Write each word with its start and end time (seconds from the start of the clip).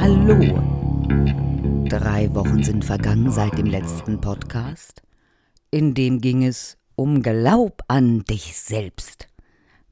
hallo. 0.00 0.62
Drei 1.88 2.34
Wochen 2.34 2.62
sind 2.62 2.84
vergangen 2.84 3.30
seit 3.30 3.56
dem 3.58 3.66
letzten 3.66 4.20
Podcast. 4.20 5.02
In 5.70 5.94
dem 5.94 6.20
ging 6.20 6.44
es 6.44 6.76
um 6.96 7.22
Glaub 7.22 7.82
an 7.88 8.24
dich 8.24 8.58
selbst. 8.58 9.28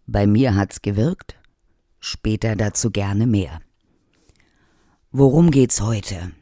Bei 0.07 0.27
mir 0.27 0.54
hat's 0.54 0.82
gewirkt, 0.82 1.36
später 2.00 2.57
dazu 2.57 2.91
gerne 2.91 3.27
mehr. 3.27 3.61
Worum 5.12 5.50
geht's 5.50 5.80
heute? 5.80 6.32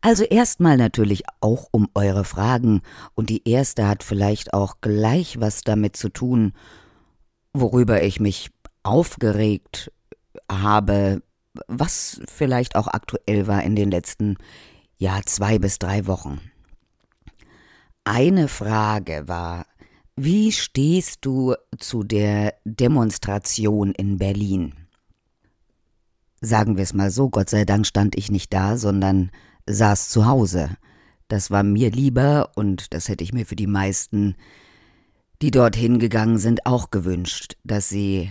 Also 0.00 0.24
erstmal 0.24 0.76
natürlich 0.76 1.22
auch 1.40 1.68
um 1.70 1.88
eure 1.94 2.24
Fragen 2.24 2.82
und 3.14 3.30
die 3.30 3.48
erste 3.48 3.88
hat 3.88 4.02
vielleicht 4.02 4.52
auch 4.52 4.80
gleich 4.80 5.40
was 5.40 5.62
damit 5.62 5.96
zu 5.96 6.10
tun, 6.10 6.52
worüber 7.52 8.02
ich 8.02 8.20
mich 8.20 8.50
aufgeregt 8.82 9.90
habe, 10.50 11.22
was 11.66 12.20
vielleicht 12.26 12.76
auch 12.76 12.88
aktuell 12.88 13.46
war 13.46 13.62
in 13.62 13.76
den 13.76 13.90
letzten, 13.90 14.36
ja, 14.98 15.20
zwei 15.24 15.58
bis 15.58 15.78
drei 15.78 16.06
Wochen. 16.06 16.40
Eine 18.04 18.48
Frage 18.48 19.28
war, 19.28 19.66
wie 20.16 20.52
stehst 20.52 21.24
du 21.24 21.54
zu 21.78 22.04
der 22.04 22.54
Demonstration 22.64 23.92
in 23.92 24.18
Berlin? 24.18 24.74
Sagen 26.40 26.76
wir 26.76 26.84
es 26.84 26.92
mal 26.92 27.10
so, 27.10 27.30
Gott 27.30 27.50
sei 27.50 27.64
Dank 27.64 27.86
stand 27.86 28.16
ich 28.16 28.30
nicht 28.30 28.52
da, 28.52 28.76
sondern 28.76 29.30
saß 29.66 30.10
zu 30.10 30.26
Hause. 30.26 30.76
Das 31.28 31.50
war 31.50 31.62
mir 31.62 31.90
lieber 31.90 32.50
und 32.54 32.92
das 32.92 33.08
hätte 33.08 33.24
ich 33.24 33.32
mir 33.32 33.46
für 33.46 33.56
die 33.56 33.66
meisten, 33.66 34.36
die 35.40 35.50
dorthin 35.50 35.98
gegangen 35.98 36.38
sind, 36.38 36.66
auch 36.66 36.90
gewünscht, 36.90 37.56
dass 37.64 37.88
sie 37.88 38.30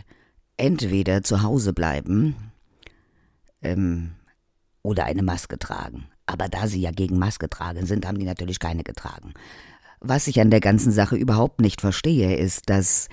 entweder 0.58 1.24
zu 1.24 1.42
Hause 1.42 1.74
bleiben 1.74 2.53
ähm, 3.64 4.11
oder 4.81 5.06
eine 5.06 5.23
Maske 5.23 5.58
tragen. 5.58 6.08
Aber 6.25 6.47
da 6.47 6.67
sie 6.67 6.81
ja 6.81 6.92
gegen 6.92 7.17
Maske 7.17 7.50
tragen 7.50 7.86
sind, 7.86 8.06
haben 8.06 8.19
die 8.19 8.25
natürlich 8.25 8.59
keine 8.59 8.83
getragen. 8.83 9.33
Was 10.00 10.28
ich 10.28 10.39
an 10.42 10.50
der 10.50 10.59
ganzen 10.59 10.92
Sache 10.92 11.16
überhaupt 11.16 11.61
nicht 11.61 11.81
verstehe, 11.81 12.36
ist, 12.36 12.69
dass 12.69 13.08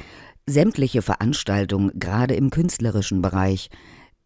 sämtliche 0.46 1.02
Veranstaltungen, 1.02 1.92
gerade 1.94 2.34
im 2.34 2.50
künstlerischen 2.50 3.22
Bereich, 3.22 3.70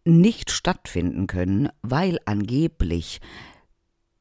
nicht 0.05 0.50
stattfinden 0.50 1.27
können, 1.27 1.69
weil 1.83 2.19
angeblich 2.27 3.20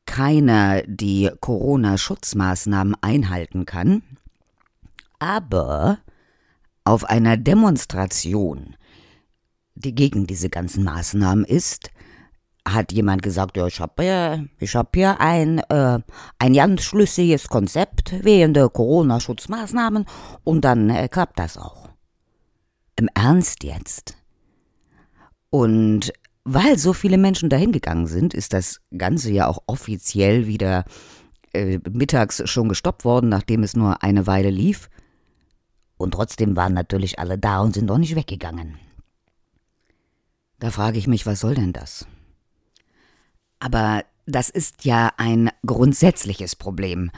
keiner 0.05 0.81
die 0.83 1.29
Corona-Schutzmaßnahmen 1.39 2.95
einhalten 3.01 3.65
kann. 3.65 4.03
Aber 5.19 5.99
auf 6.83 7.05
einer 7.05 7.37
Demonstration, 7.37 8.75
die 9.75 9.95
gegen 9.95 10.27
diese 10.27 10.49
ganzen 10.49 10.83
Maßnahmen 10.83 11.45
ist, 11.45 11.89
hat 12.67 12.91
jemand 12.91 13.23
gesagt, 13.23 13.57
ja, 13.57 13.67
ich 13.67 13.79
habe 13.79 14.05
ja, 14.05 14.43
ich 14.59 14.75
hab 14.75 14.95
hier 14.95 15.19
ein, 15.19 15.59
äh, 15.69 15.99
ein 16.39 16.53
ganz 16.53 16.83
schlüssiges 16.83 17.47
Konzept 17.47 18.23
wegen 18.23 18.53
der 18.53 18.69
Corona-Schutzmaßnahmen 18.69 20.05
und 20.43 20.61
dann 20.61 20.89
äh, 20.89 21.09
klappt 21.09 21.39
das 21.39 21.57
auch. 21.57 21.89
Im 22.95 23.09
Ernst 23.15 23.63
jetzt? 23.63 24.15
Und 25.49 26.13
weil 26.45 26.77
so 26.77 26.93
viele 26.93 27.17
Menschen 27.17 27.49
dahin 27.49 27.71
gegangen 27.71 28.07
sind, 28.07 28.33
ist 28.33 28.53
das 28.53 28.79
Ganze 28.97 29.31
ja 29.31 29.47
auch 29.47 29.59
offiziell 29.65 30.47
wieder 30.47 30.85
äh, 31.53 31.79
mittags 31.91 32.41
schon 32.49 32.69
gestoppt 32.69 33.05
worden, 33.05 33.29
nachdem 33.29 33.63
es 33.63 33.75
nur 33.75 34.03
eine 34.03 34.27
Weile 34.27 34.49
lief. 34.49 34.89
Und 35.97 36.11
trotzdem 36.11 36.55
waren 36.55 36.73
natürlich 36.73 37.19
alle 37.19 37.37
da 37.37 37.61
und 37.61 37.73
sind 37.73 37.87
doch 37.87 37.97
nicht 37.97 38.15
weggegangen. 38.15 38.77
Da 40.63 40.71
frage 40.71 40.97
ich 40.97 41.07
mich, 41.07 41.25
was 41.25 41.41
soll 41.41 41.55
denn 41.55 41.73
das? 41.73 42.07
Aber 43.59 44.05
das 44.25 44.49
ist 44.49 44.85
ja 44.85 45.11
ein 45.17 45.49
grundsätzliches 45.65 46.55
Problem, 46.55 47.11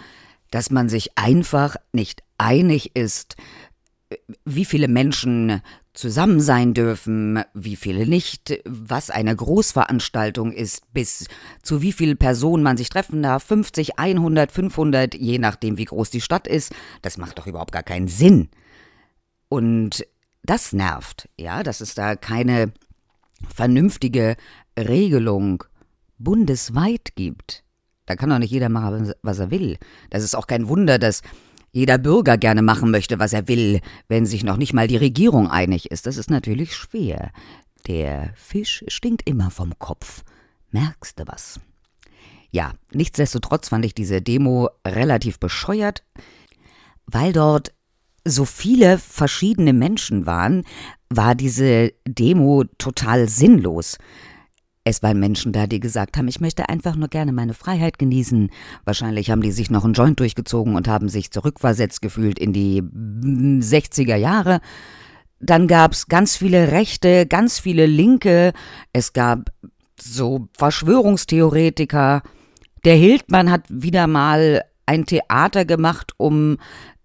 dass 0.50 0.72
man 0.72 0.89
sich 0.89 1.16
einfach 1.16 1.75
nicht 1.94 2.23
einig 2.39 2.95
ist, 2.95 3.35
wie 4.45 4.66
viele 4.66 4.88
Menschen 4.88 5.61
zusammen 5.94 6.39
sein 6.39 6.73
dürfen, 6.73 7.44
wie 7.53 7.75
viele 7.75 8.07
nicht, 8.07 8.61
was 8.66 9.11
eine 9.11 9.35
Großveranstaltung 9.35 10.51
ist, 10.51 10.91
bis 10.91 11.27
zu 11.62 11.83
wie 11.83 11.94
viel 11.94 12.16
Personen 12.16 12.63
man 12.63 12.77
sich 12.77 12.89
treffen 12.89 13.22
darf, 13.22 13.44
50, 13.44 14.00
100, 14.00 14.51
500, 14.51 15.13
je 15.13 15.38
nachdem 15.38 15.77
wie 15.77 15.85
groß 15.85 16.09
die 16.09 16.22
Stadt 16.22 16.47
ist, 16.47 16.73
das 17.03 17.19
macht 17.19 17.38
doch 17.38 17.45
überhaupt 17.45 17.73
gar 17.73 17.83
keinen 17.83 18.07
Sinn. 18.07 18.50
Und 19.50 20.03
das 20.41 20.73
nervt, 20.73 21.29
ja, 21.38 21.62
dass 21.62 21.79
es 21.79 21.94
da 21.94 22.16
keine 22.16 22.73
vernünftige 23.53 24.35
Regelung 24.78 25.63
bundesweit 26.17 27.16
gibt. 27.16 27.63
Da 28.06 28.16
kann 28.16 28.29
doch 28.29 28.39
nicht 28.39 28.51
jeder 28.51 28.69
machen, 28.69 29.13
was 29.22 29.39
er 29.39 29.51
will. 29.51 29.78
Das 30.09 30.23
ist 30.23 30.35
auch 30.35 30.47
kein 30.47 30.67
Wunder, 30.67 31.00
dass 31.00 31.22
jeder 31.72 31.97
Bürger 31.97 32.38
gerne 32.38 32.61
machen 32.61 32.91
möchte, 32.91 33.19
was 33.19 33.33
er 33.33 33.47
will, 33.47 33.81
wenn 34.07 34.25
sich 34.25 34.44
noch 34.44 34.57
nicht 34.57 34.73
mal 34.73 34.88
die 34.88 34.97
Regierung 34.97 35.50
einig 35.50 35.91
ist. 35.91 36.06
Das 36.06 36.17
ist 36.17 36.29
natürlich 36.29 36.75
schwer. 36.75 37.31
Der 37.88 38.31
Fisch 38.35 38.85
stinkt 38.88 39.28
immer 39.28 39.51
vom 39.51 39.77
Kopf. 39.77 40.23
Merkst 40.72 41.19
du 41.19 41.23
was? 41.27 41.59
Ja, 42.50 42.73
nichtsdestotrotz 42.91 43.69
fand 43.69 43.83
ich 43.83 43.94
diese 43.94 44.22
Demo 44.22 44.69
relativ 44.88 45.39
bescheuert, 45.39 46.03
weil 47.06 47.33
dort 47.33 47.73
so 48.25 48.46
viele 48.46 48.97
verschiedene 48.97 49.74
Menschen 49.74 50.25
waren, 50.25 50.63
war 51.09 51.36
diese 51.36 51.94
Demo 52.08 52.63
total 52.78 53.30
sinnlos. 53.30 53.97
Es 54.84 55.02
waren 55.02 55.19
Menschen 55.19 55.52
da, 55.52 55.66
die 55.66 55.80
gesagt 55.80 56.18
haben, 56.18 56.28
ich 56.28 56.40
möchte 56.40 56.69
einfach 56.69 56.96
nur 56.96 57.08
gerne 57.08 57.31
meine 57.31 57.56
Freiheit 57.56 57.97
genießen. 57.97 58.52
Wahrscheinlich 58.84 59.31
haben 59.31 59.41
die 59.41 59.52
sich 59.52 59.72
noch 59.72 59.84
einen 59.84 59.94
Joint 59.94 60.19
durchgezogen 60.19 60.75
und 60.75 60.88
haben 60.88 61.09
sich 61.09 61.31
zurückversetzt 61.31 62.02
gefühlt 62.02 62.38
in 62.38 62.53
die 62.53 62.81
60er 62.84 64.16
Jahre. 64.16 64.59
Dann 65.40 65.68
gab's 65.68 66.07
ganz 66.07 66.38
viele 66.38 66.72
Rechte, 66.72 67.25
ganz 67.25 67.59
viele 67.59 67.88
Linke. 67.88 68.53
Es 68.94 69.13
gab 69.13 69.50
so 70.00 70.50
Verschwörungstheoretiker. 70.57 72.22
Der 72.84 72.96
Hildmann 72.96 73.52
hat 73.52 73.63
wieder 73.69 74.06
mal 74.06 74.63
ein 74.86 75.06
Theater 75.06 75.66
gemacht, 75.66 76.12
um 76.18 76.57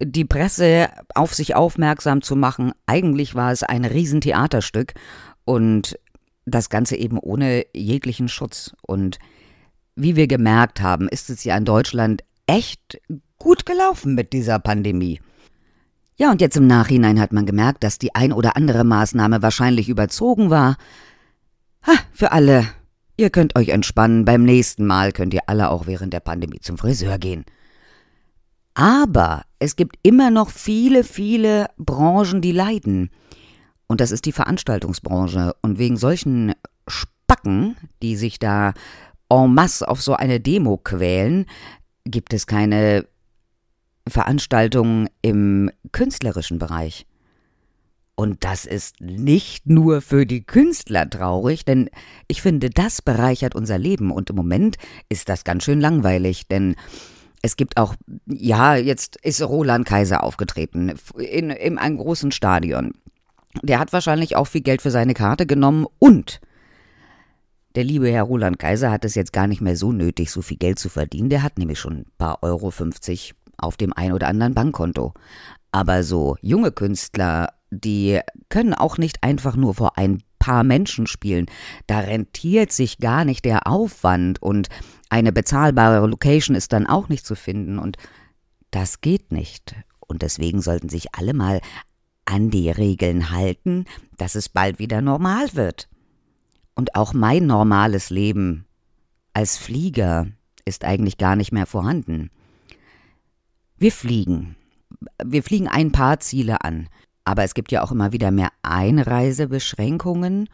die 0.03 0.25
Presse 0.25 0.89
auf 1.15 1.35
sich 1.35 1.55
aufmerksam 1.55 2.23
zu 2.23 2.37
machen. 2.37 2.73
Eigentlich 2.87 3.35
war 3.35 3.53
es 3.53 3.63
ein 3.63 3.85
Riesentheaterstück 3.85 4.95
und 5.45 5.99
das 6.47 6.71
Ganze 6.71 6.97
eben 6.97 7.19
ohne 7.19 7.65
jeglichen 7.75 8.29
Schutz. 8.29 8.73
Und 8.83 9.19
wie 9.95 10.17
wir 10.17 10.27
gemerkt 10.27 10.81
haben, 10.81 11.09
ist 11.09 11.31
es 11.31 11.45
ja 11.45 11.57
in 11.57 11.65
Deutschland 11.65 12.23
echt 12.47 13.01
gut 13.39 13.67
gelaufen 13.67 14.15
mit 14.15 14.33
dieser 14.33 14.59
Pandemie. 14.59 15.21
Ja, 16.17 16.31
und 16.31 16.41
jetzt 16.41 16.57
im 16.57 16.67
Nachhinein 16.67 17.21
hat 17.21 17.33
man 17.33 17.47
gemerkt, 17.47 17.83
dass 17.83 17.99
die 17.99 18.15
ein 18.15 18.33
oder 18.33 18.57
andere 18.57 18.85
Maßnahme 18.85 19.43
wahrscheinlich 19.43 19.89
überzogen 19.89 20.51
war. 20.51 20.77
Ha, 21.87 21.93
für 22.13 22.33
alle. 22.33 22.67
Ihr 23.17 23.31
könnt 23.31 23.57
euch 23.57 23.71
entspannen. 23.71 24.25
Beim 24.25 24.45
nächsten 24.45 24.87
Mal 24.87 25.13
könnt 25.13 25.33
ihr 25.33 25.43
alle 25.47 25.71
auch 25.71 25.87
während 25.87 26.13
der 26.13 26.21
Pandemie 26.21 26.61
zum 26.61 26.77
Friseur 26.77 27.19
gehen. 27.19 27.45
Aber 28.81 29.43
es 29.59 29.77
gibt 29.77 29.97
immer 30.03 30.31
noch 30.31 30.49
viele, 30.49 31.05
viele 31.05 31.67
Branchen, 31.77 32.41
die 32.41 32.53
leiden. 32.53 33.11
Und 33.87 34.01
das 34.01 34.11
ist 34.11 34.25
die 34.25 34.33
Veranstaltungsbranche. 34.33 35.55
Und 35.61 35.79
wegen 35.79 35.99
solchen 35.99 36.55
Spacken, 36.89 37.77
die 38.01 38.17
sich 38.17 38.39
da 38.39 38.73
en 39.29 39.53
masse 39.53 39.87
auf 39.87 40.01
so 40.01 40.15
eine 40.15 40.41
Demo 40.41 40.79
quälen, 40.79 41.45
gibt 42.07 42.33
es 42.33 42.47
keine 42.47 43.07
Veranstaltungen 44.09 45.11
im 45.21 45.71
künstlerischen 45.93 46.59
Bereich. 46.59 47.05
Und 48.15 48.45
das 48.45 48.65
ist 48.65 49.03
nicht 49.03 49.67
nur 49.67 50.01
für 50.01 50.25
die 50.25 50.43
Künstler 50.43 51.09
traurig, 51.09 51.67
denn 51.67 51.91
ich 52.29 52.41
finde, 52.41 52.71
das 52.71 53.03
bereichert 53.03 53.55
unser 53.55 53.77
Leben. 53.77 54.11
Und 54.11 54.31
im 54.31 54.37
Moment 54.37 54.79
ist 55.11 55.29
das 55.29 55.45
ganz 55.45 55.65
schön 55.65 55.83
langweilig, 55.83 56.49
denn 56.49 56.77
es 57.43 57.57
gibt 57.57 57.77
auch, 57.77 57.95
ja, 58.27 58.77
jetzt 58.77 59.17
ist 59.23 59.43
Roland 59.43 59.87
Kaiser 59.87 60.23
aufgetreten 60.23 60.95
in, 61.17 61.51
in 61.51 61.79
einem 61.79 61.97
großen 61.97 62.33
Stadion. 62.33 62.95
Der 63.63 63.79
hat 63.79 63.93
wahrscheinlich 63.93 64.37
auch 64.37 64.47
viel 64.47 64.61
Geld 64.61 64.83
für 64.83 64.91
seine 64.91 65.15
Karte 65.15 65.47
genommen 65.47 65.87
und 65.99 66.41
der 67.75 67.85
liebe 67.85 68.11
Herr 68.11 68.25
Roland 68.25 68.59
Kaiser 68.59 68.91
hat 68.91 69.05
es 69.05 69.15
jetzt 69.15 69.33
gar 69.33 69.47
nicht 69.47 69.61
mehr 69.61 69.77
so 69.77 69.93
nötig, 69.93 70.31
so 70.31 70.43
viel 70.43 70.57
Geld 70.57 70.79
zu 70.79 70.89
verdienen. 70.89 71.31
Der 71.31 71.43
hat 71.43 71.57
nämlich 71.57 71.79
schon 71.79 71.99
ein 71.99 72.07
paar 72.19 72.43
Euro 72.43 72.71
50 72.71 73.35
auf 73.59 73.77
dem 73.77 73.93
ein 73.93 74.13
oder 74.13 74.27
anderen 74.29 74.55
Bankkonto. 74.55 75.15
Aber 75.71 76.03
so 76.03 76.37
junge 76.41 76.73
Künstler, 76.73 77.53
die 77.71 78.21
können 78.49 78.75
auch 78.75 78.99
nicht 78.99 79.23
einfach 79.23 79.55
nur 79.55 79.75
vor 79.75 79.99
ein 79.99 80.23
paar 80.41 80.65
Menschen 80.65 81.07
spielen. 81.07 81.47
Da 81.87 82.01
rentiert 82.01 82.73
sich 82.73 82.99
gar 82.99 83.25
nicht 83.25 83.45
der 83.45 83.69
Aufwand 83.69 84.43
und 84.43 84.69
eine 85.09 85.33
bezahlbare 85.33 86.05
Location 86.07 86.57
ist 86.57 86.73
dann 86.73 86.89
auch 86.89 87.09
nicht 87.09 87.25
zu 87.25 87.37
finden 87.37 87.79
und 87.79 87.97
das 88.73 89.01
geht 89.01 89.31
nicht. 89.31 89.77
Und 90.01 90.23
deswegen 90.23 90.61
sollten 90.61 90.89
sich 90.89 91.15
alle 91.15 91.35
mal 91.35 91.61
an 92.25 92.51
die 92.51 92.71
Regeln 92.71 93.31
halten, 93.31 93.85
dass 94.17 94.35
es 94.35 94.49
bald 94.49 94.79
wieder 94.79 95.01
normal 95.01 95.55
wird. 95.55 95.89
Und 96.75 96.95
auch 96.95 97.13
mein 97.13 97.47
normales 97.47 98.11
Leben 98.11 98.67
als 99.33 99.57
Flieger 99.57 100.29
ist 100.65 100.85
eigentlich 100.85 101.19
gar 101.19 101.37
nicht 101.37 101.53
mehr 101.53 101.67
vorhanden. 101.67 102.31
Wir 103.77 103.93
fliegen. 103.93 104.57
Wir 105.25 105.43
fliegen 105.43 105.69
ein 105.69 105.93
paar 105.93 106.21
Ziele 106.21 106.63
an. 106.63 106.89
Aber 107.31 107.45
es 107.45 107.55
gibt 107.55 107.71
ja 107.71 107.85
auch 107.85 107.93
immer 107.93 108.11
wieder 108.11 108.33
mehr 108.33 108.51
Einreisebeschränkungen 108.63 110.49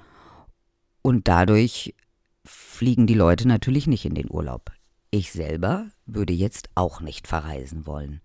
und 1.00 1.26
dadurch 1.26 1.94
fliegen 2.44 3.06
die 3.06 3.14
Leute 3.14 3.48
natürlich 3.48 3.86
nicht 3.86 4.04
in 4.04 4.14
den 4.14 4.30
Urlaub. 4.30 4.72
Ich 5.10 5.32
selber 5.32 5.86
würde 6.04 6.34
jetzt 6.34 6.68
auch 6.74 7.00
nicht 7.00 7.28
verreisen 7.28 7.86
wollen. 7.86 8.20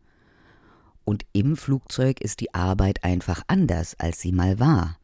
Und 1.05 1.23
im 1.31 1.55
Flugzeug 1.55 2.19
ist 2.19 2.41
die 2.41 2.53
Arbeit 2.53 3.05
einfach 3.05 3.41
anders, 3.47 3.97
als 3.97 4.19
sie 4.19 4.33
mal 4.33 4.59
war. 4.59 4.97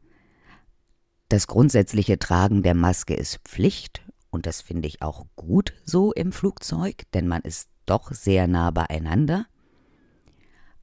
Das 1.30 1.48
grundsätzliche 1.48 2.20
Tragen 2.20 2.64
der 2.64 2.76
Maske 2.76 3.14
ist 3.14 3.40
Pflicht, 3.46 4.02
und 4.30 4.46
das 4.46 4.62
finde 4.62 4.90
ich 4.90 5.02
auch 5.02 5.26
gut 5.38 5.74
so 5.86 6.12
im 6.12 6.34
Flugzeug, 6.34 7.04
denn 7.14 7.30
man 7.30 7.44
ist 7.44 7.70
doch 7.86 8.12
sehr 8.12 8.46
nah 8.50 8.72
beieinander. 8.72 9.46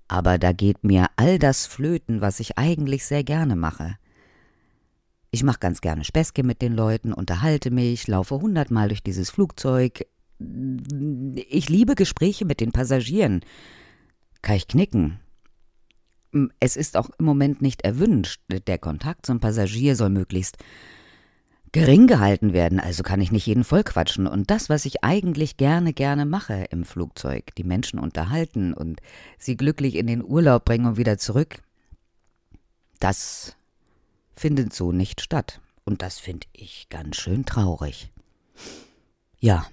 Aber 0.09 0.39
da 0.39 0.53
geht 0.53 0.85
mir 0.85 1.06
all 1.17 1.39
das 1.39 1.67
flöten, 1.67 2.21
was 2.21 2.41
ich 2.41 2.59
eigentlich 2.59 3.05
sehr 3.05 3.25
gerne 3.25 3.56
mache. 3.56 3.97
Ich 5.31 5.43
mache 5.43 5.59
ganz 5.59 5.81
gerne 5.81 6.05
Späßke 6.05 6.45
mit 6.45 6.62
den 6.62 6.75
Leuten, 6.75 7.12
unterhalte 7.12 7.71
mich, 7.71 8.06
laufe 8.06 8.41
hundertmal 8.41 8.89
durch 8.89 9.03
dieses 9.03 9.31
Flugzeug. 9.31 10.06
Ich 10.39 11.69
liebe 11.69 11.95
Gespräche 11.95 12.45
mit 12.45 12.61
den 12.61 12.71
Passagieren. 12.71 13.41
Kann 14.43 14.56
ich 14.56 14.69
knicken. 14.69 15.19
Es 16.61 16.77
ist 16.77 16.97
auch 16.97 17.11
im 17.19 17.25
Moment 17.25 17.62
nicht 17.62 17.83
erwünscht. 17.83 18.41
Der 18.49 18.79
Kontakt 18.79 19.27
zum 19.27 19.41
Passagier 19.41 19.97
soll 19.97 20.11
möglichst 20.11 20.59
gering 21.75 22.06
gehalten 22.06 22.53
werden, 22.53 22.79
also 22.79 23.03
kann 23.03 23.21
ich 23.21 23.32
nicht 23.32 23.47
jeden 23.47 23.65
vollquatschen. 23.65 24.29
Und 24.29 24.49
das, 24.49 24.69
was 24.69 24.85
ich 24.85 25.03
eigentlich 25.03 25.56
gerne, 25.56 25.93
gerne 25.93 26.25
mache 26.25 26.67
im 26.71 26.85
Flugzeug, 26.85 27.53
die 27.56 27.65
Menschen 27.65 27.99
unterhalten 27.99 28.73
und 28.73 29.00
sie 29.38 29.56
glücklich 29.56 29.97
in 29.97 30.06
den 30.06 30.25
Urlaub 30.25 30.65
bringen 30.65 30.87
und 30.87 30.97
wieder 30.99 31.19
zurück, 31.19 31.59
das 33.00 33.56
findet 34.37 34.73
so 34.73 34.93
nicht 34.93 35.21
statt. 35.21 35.61
Und 35.85 36.00
das 36.00 36.21
finde 36.21 36.47
ich 36.53 36.87
ganz 36.91 37.17
schön 37.17 37.44
traurig. 37.44 38.12
Ja, 39.41 39.67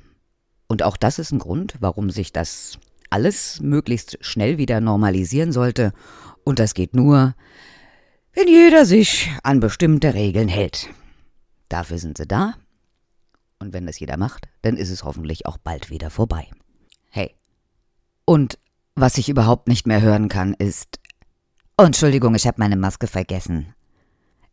und 0.68 0.82
auch 0.82 0.98
das 0.98 1.20
ist 1.20 1.32
ein 1.32 1.40
Grund, 1.40 1.76
warum 1.82 2.10
sich 2.10 2.34
das 2.34 2.80
alles 3.12 3.62
möglichst 3.62 4.18
schnell 4.22 4.58
wieder 4.58 4.82
normalisieren 4.82 5.52
sollte. 5.52 5.94
Und 6.44 6.58
das 6.58 6.74
geht 6.74 6.96
nur, 6.96 7.36
wenn 8.34 8.48
jeder 8.48 8.88
sich 8.88 9.30
an 9.44 9.60
bestimmte 9.60 10.16
Regeln 10.16 10.48
hält. 10.48 10.90
Dafür 11.72 12.00
sind 12.00 12.18
sie 12.18 12.28
da. 12.28 12.56
Und 13.60 13.72
wenn 13.72 13.86
das 13.86 13.98
jeder 13.98 14.18
macht, 14.18 14.50
dann 14.62 14.76
ist 14.76 14.90
es 14.90 15.06
hoffentlich 15.06 15.46
auch 15.46 15.58
bald 15.58 15.90
wieder 15.90 16.10
vorbei. 16.10 16.50
Hey. 17.10 17.34
Und 18.26 18.58
was 18.96 19.18
ich 19.18 19.30
überhaupt 19.30 19.70
nicht 19.70 19.88
mehr 19.88 20.02
hören 20.02 20.28
kann, 20.28 20.54
ist. 20.54 21.00
Oh, 21.78 21.84
Entschuldigung, 21.84 22.36
ich 22.36 22.46
habe 22.46 22.60
meine 22.60 22.76
Maske 22.76 23.08
vergessen. 23.08 23.74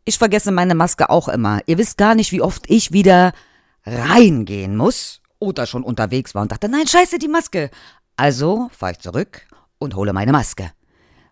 Ich 0.05 0.17
vergesse 0.17 0.51
meine 0.51 0.75
Maske 0.75 1.09
auch 1.09 1.27
immer. 1.27 1.59
Ihr 1.65 1.77
wisst 1.77 1.97
gar 1.97 2.15
nicht, 2.15 2.31
wie 2.31 2.41
oft 2.41 2.69
ich 2.69 2.93
wieder 2.93 3.33
reingehen 3.85 4.77
muss 4.77 5.21
oder 5.39 5.65
schon 5.65 5.83
unterwegs 5.83 6.33
war 6.35 6.43
und 6.43 6.53
dachte, 6.53 6.69
nein, 6.69 6.87
scheiße, 6.87 7.19
die 7.19 7.27
Maske. 7.27 7.69
Also 8.15 8.69
fahre 8.71 8.93
ich 8.93 8.99
zurück 8.99 9.45
und 9.77 9.95
hole 9.95 10.13
meine 10.13 10.31
Maske. 10.31 10.71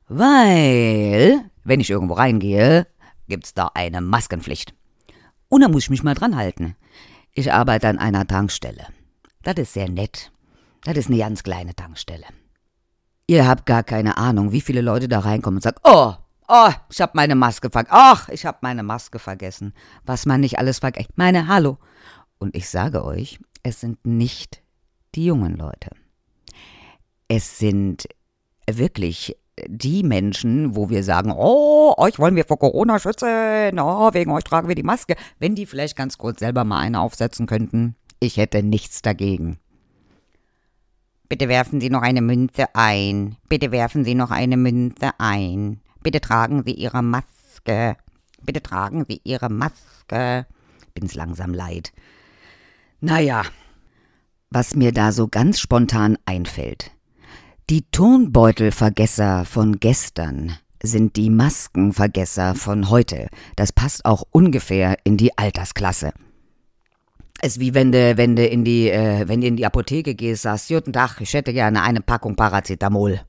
Weil, 0.10 1.50
wenn 1.64 1.80
ich 1.80 1.90
irgendwo 1.90 2.16
reingehe, 2.16 2.88
gibt's 3.30 3.54
da 3.54 3.72
eine 3.74 4.02
Maskenpflicht. 4.02 4.74
Und 5.50 5.62
da 5.62 5.68
muss 5.68 5.84
ich 5.84 5.90
mich 5.90 6.04
mal 6.04 6.14
dran 6.14 6.36
halten. 6.36 6.76
Ich 7.34 7.54
arbeite 7.54 7.88
an 7.88 8.00
einer 8.00 8.28
Tankstelle. 8.28 8.88
Das 9.44 9.56
ist 9.56 9.74
sehr 9.74 9.90
nett. 9.90 10.32
Das 10.84 10.98
ist 10.98 11.10
eine 11.10 11.20
ganz 11.20 11.44
kleine 11.44 11.76
Tankstelle. 11.76 12.26
Ihr 13.28 13.48
habt 13.48 13.66
gar 13.66 13.84
keine 13.84 14.18
Ahnung, 14.18 14.52
wie 14.52 14.62
viele 14.62 14.82
Leute 14.82 15.08
da 15.08 15.20
reinkommen 15.20 15.58
und 15.58 15.62
sagen, 15.62 15.80
oh, 15.84 16.14
oh, 16.48 16.72
ich 16.90 17.02
hab 17.02 17.14
meine 17.16 17.36
Maske 17.36 17.70
vergessen. 17.70 17.98
Ach, 17.98 18.30
ich 18.30 18.46
hab 18.46 18.64
meine 18.64 18.84
Maske 18.84 19.20
vergessen. 19.20 19.74
Was 20.06 20.26
man 20.26 20.42
nicht 20.42 20.60
alles 20.60 20.80
vergessen. 20.80 21.12
Meine, 21.16 21.48
hallo. 21.48 21.78
Und 22.40 22.56
ich 22.56 22.70
sage 22.70 23.04
euch, 23.04 23.40
es 23.64 23.82
sind 23.82 24.06
nicht 24.06 24.62
die 25.16 25.26
jungen 25.26 25.58
Leute. 25.58 25.92
Es 27.28 27.58
sind 27.58 28.08
wirklich 28.70 29.36
die 29.66 30.04
Menschen, 30.04 30.76
wo 30.76 30.90
wir 30.90 31.04
sagen, 31.04 31.32
oh, 31.32 31.94
euch 31.98 32.20
wollen 32.20 32.36
wir 32.36 32.46
vor 32.46 32.60
Corona 32.60 33.00
schützen, 33.00 33.80
oh, 33.80 34.14
wegen 34.14 34.32
euch 34.32 34.44
tragen 34.44 34.68
wir 34.68 34.76
die 34.76 34.84
Maske, 34.84 35.16
wenn 35.40 35.56
die 35.56 35.66
vielleicht 35.66 35.96
ganz 35.96 36.18
kurz 36.18 36.40
selber 36.40 36.64
mal 36.64 36.80
eine 36.80 37.00
aufsetzen 37.00 37.48
könnten, 37.48 37.96
ich 38.20 38.38
hätte 38.38 38.64
nichts 38.64 39.02
dagegen. 39.02 39.58
Bitte 41.30 41.50
werfen 41.50 41.82
Sie 41.82 41.90
noch 41.90 42.04
eine 42.04 42.22
Münze 42.22 42.74
ein. 42.74 43.36
Bitte 43.50 43.72
werfen 43.72 44.06
Sie 44.06 44.16
noch 44.16 44.32
eine 44.32 44.56
Münze 44.56 45.12
ein. 45.18 45.82
Bitte 46.02 46.22
tragen 46.22 46.64
Sie 46.66 46.72
Ihre 46.72 47.04
Maske. 47.04 47.98
Bitte 48.42 48.62
tragen 48.64 49.04
Sie 49.08 49.20
Ihre 49.26 49.50
Maske. 49.50 50.46
Bin's 50.94 51.16
langsam 51.16 51.54
leid. 51.54 51.92
Naja, 53.02 53.44
was 54.50 54.76
mir 54.76 54.94
da 54.94 55.12
so 55.12 55.28
ganz 55.28 55.60
spontan 55.60 56.18
einfällt. 56.26 56.92
Die 57.70 57.82
Turnbeutelvergesser 57.92 59.44
von 59.44 59.82
gestern 59.82 60.58
sind 60.82 61.18
die 61.18 61.30
Maskenvergesser 61.30 62.56
von 62.56 62.90
heute. 62.90 63.28
Das 63.58 63.74
passt 63.74 64.06
auch 64.06 64.24
ungefähr 64.32 64.96
in 65.04 65.18
die 65.18 65.38
Altersklasse. 65.38 66.14
Es 67.42 67.58
ist 67.58 67.60
wie 67.60 67.74
wenn 67.74 67.92
du, 67.92 68.16
wenn 68.16 68.38
du 68.38 68.48
in 68.48 68.64
die, 68.64 68.90
äh, 68.90 69.28
wenn 69.28 69.42
du 69.42 69.48
in 69.48 69.58
die 69.58 69.66
Apotheke 69.66 70.16
gehst, 70.16 70.44
sagst, 70.44 70.70
guten 70.70 70.94
Tag, 70.94 71.20
ich 71.20 71.34
hätte 71.34 71.52
gerne 71.52 71.82
eine 71.82 72.00
Packung 72.00 72.38
Paracetamol. 72.38 73.20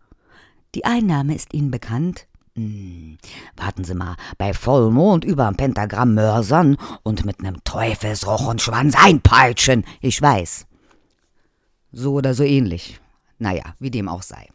Die 0.76 0.84
Einnahme 0.84 1.34
ist 1.34 1.52
Ihnen 1.52 1.72
bekannt? 1.72 2.28
Hm, 2.54 3.18
warten 3.56 3.82
Sie 3.82 3.94
mal, 3.94 4.14
bei 4.38 4.54
Vollmond 4.54 5.24
überm 5.24 5.56
Pentagramm 5.56 6.14
mörsern 6.14 6.76
und 7.02 7.24
mit 7.24 7.42
nem 7.42 7.56
Teufelsroch 7.64 8.46
und 8.46 8.62
Schwanz 8.62 8.94
einpeitschen. 8.96 9.84
Ich 10.00 10.22
weiß. 10.22 10.64
So 11.90 12.12
oder 12.12 12.34
so 12.34 12.44
ähnlich. 12.44 13.00
Naja, 13.38 13.74
wie 13.78 13.90
dem 13.90 14.08
auch 14.08 14.22
sei. 14.22 14.48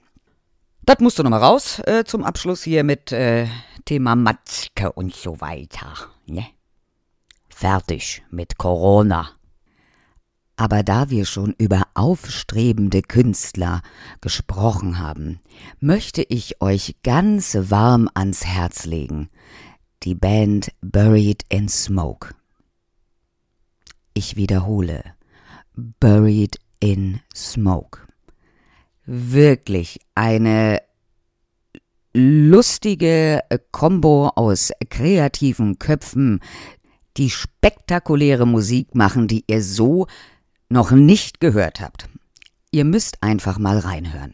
Das 0.86 1.00
musst 1.00 1.18
du 1.18 1.24
nochmal 1.24 1.44
raus 1.44 1.80
äh, 1.86 2.04
zum 2.04 2.24
Abschluss 2.24 2.64
hier 2.64 2.84
mit 2.84 3.14
äh, 3.14 3.48
Thema 3.86 4.16
Matzke 4.16 4.92
und 4.92 5.16
so 5.16 5.40
weiter. 5.40 5.94
Ne? 6.26 6.46
Fertig 7.48 8.24
mit 8.30 8.58
Corona. 8.58 9.30
Aber 10.58 10.84
da 10.84 11.10
wir 11.10 11.26
schon 11.26 11.54
über 11.58 11.84
aufstrebende 11.94 13.02
Künstler 13.02 13.82
gesprochen 14.20 15.00
haben, 15.00 15.40
möchte 15.80 16.22
ich 16.22 16.62
euch 16.62 16.98
ganz 17.04 17.58
warm 17.58 18.10
ans 18.14 18.46
Herz 18.46 18.86
legen. 18.86 19.30
Die 20.04 20.16
Band 20.16 20.74
Buried 20.82 21.44
in 21.48 21.70
Smoke. 21.70 22.36
Ich 24.14 24.36
wiederhole. 24.36 25.16
Buried 25.76 26.60
in 26.80 27.22
Smoke 27.34 28.04
wirklich 29.06 30.00
eine 30.16 30.82
lustige 32.14 33.42
Kombo 33.72 34.30
aus 34.36 34.72
kreativen 34.90 35.80
Köpfen, 35.80 36.40
die 37.18 37.30
spektakuläre 37.30 38.46
Musik 38.46 38.96
machen, 38.96 39.28
die 39.28 39.44
ihr 39.48 39.64
so 39.64 40.08
noch 40.70 40.92
nicht 40.92 41.40
gehört 41.40 41.82
habt. 41.82 42.08
Ihr 42.72 42.86
müsst 42.86 43.22
einfach 43.22 43.60
mal 43.60 43.80
reinhören. 43.80 44.34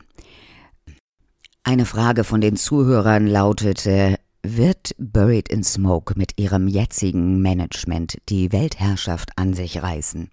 Eine 1.64 1.86
Frage 1.86 2.24
von 2.24 2.42
den 2.42 2.56
Zuhörern 2.56 3.28
lautete, 3.28 4.18
wird 4.44 4.96
Buried 4.98 5.50
in 5.50 5.64
Smoke 5.64 6.14
mit 6.18 6.40
ihrem 6.40 6.68
jetzigen 6.68 7.42
Management 7.42 8.18
die 8.30 8.52
Weltherrschaft 8.52 9.32
an 9.36 9.54
sich 9.54 9.82
reißen? 9.82 10.30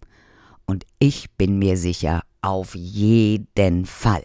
Und 0.65 0.85
ich 0.99 1.31
bin 1.37 1.59
mir 1.59 1.77
sicher, 1.77 2.23
auf 2.47 2.77
jeden 2.77 3.87
Fall. 3.87 4.25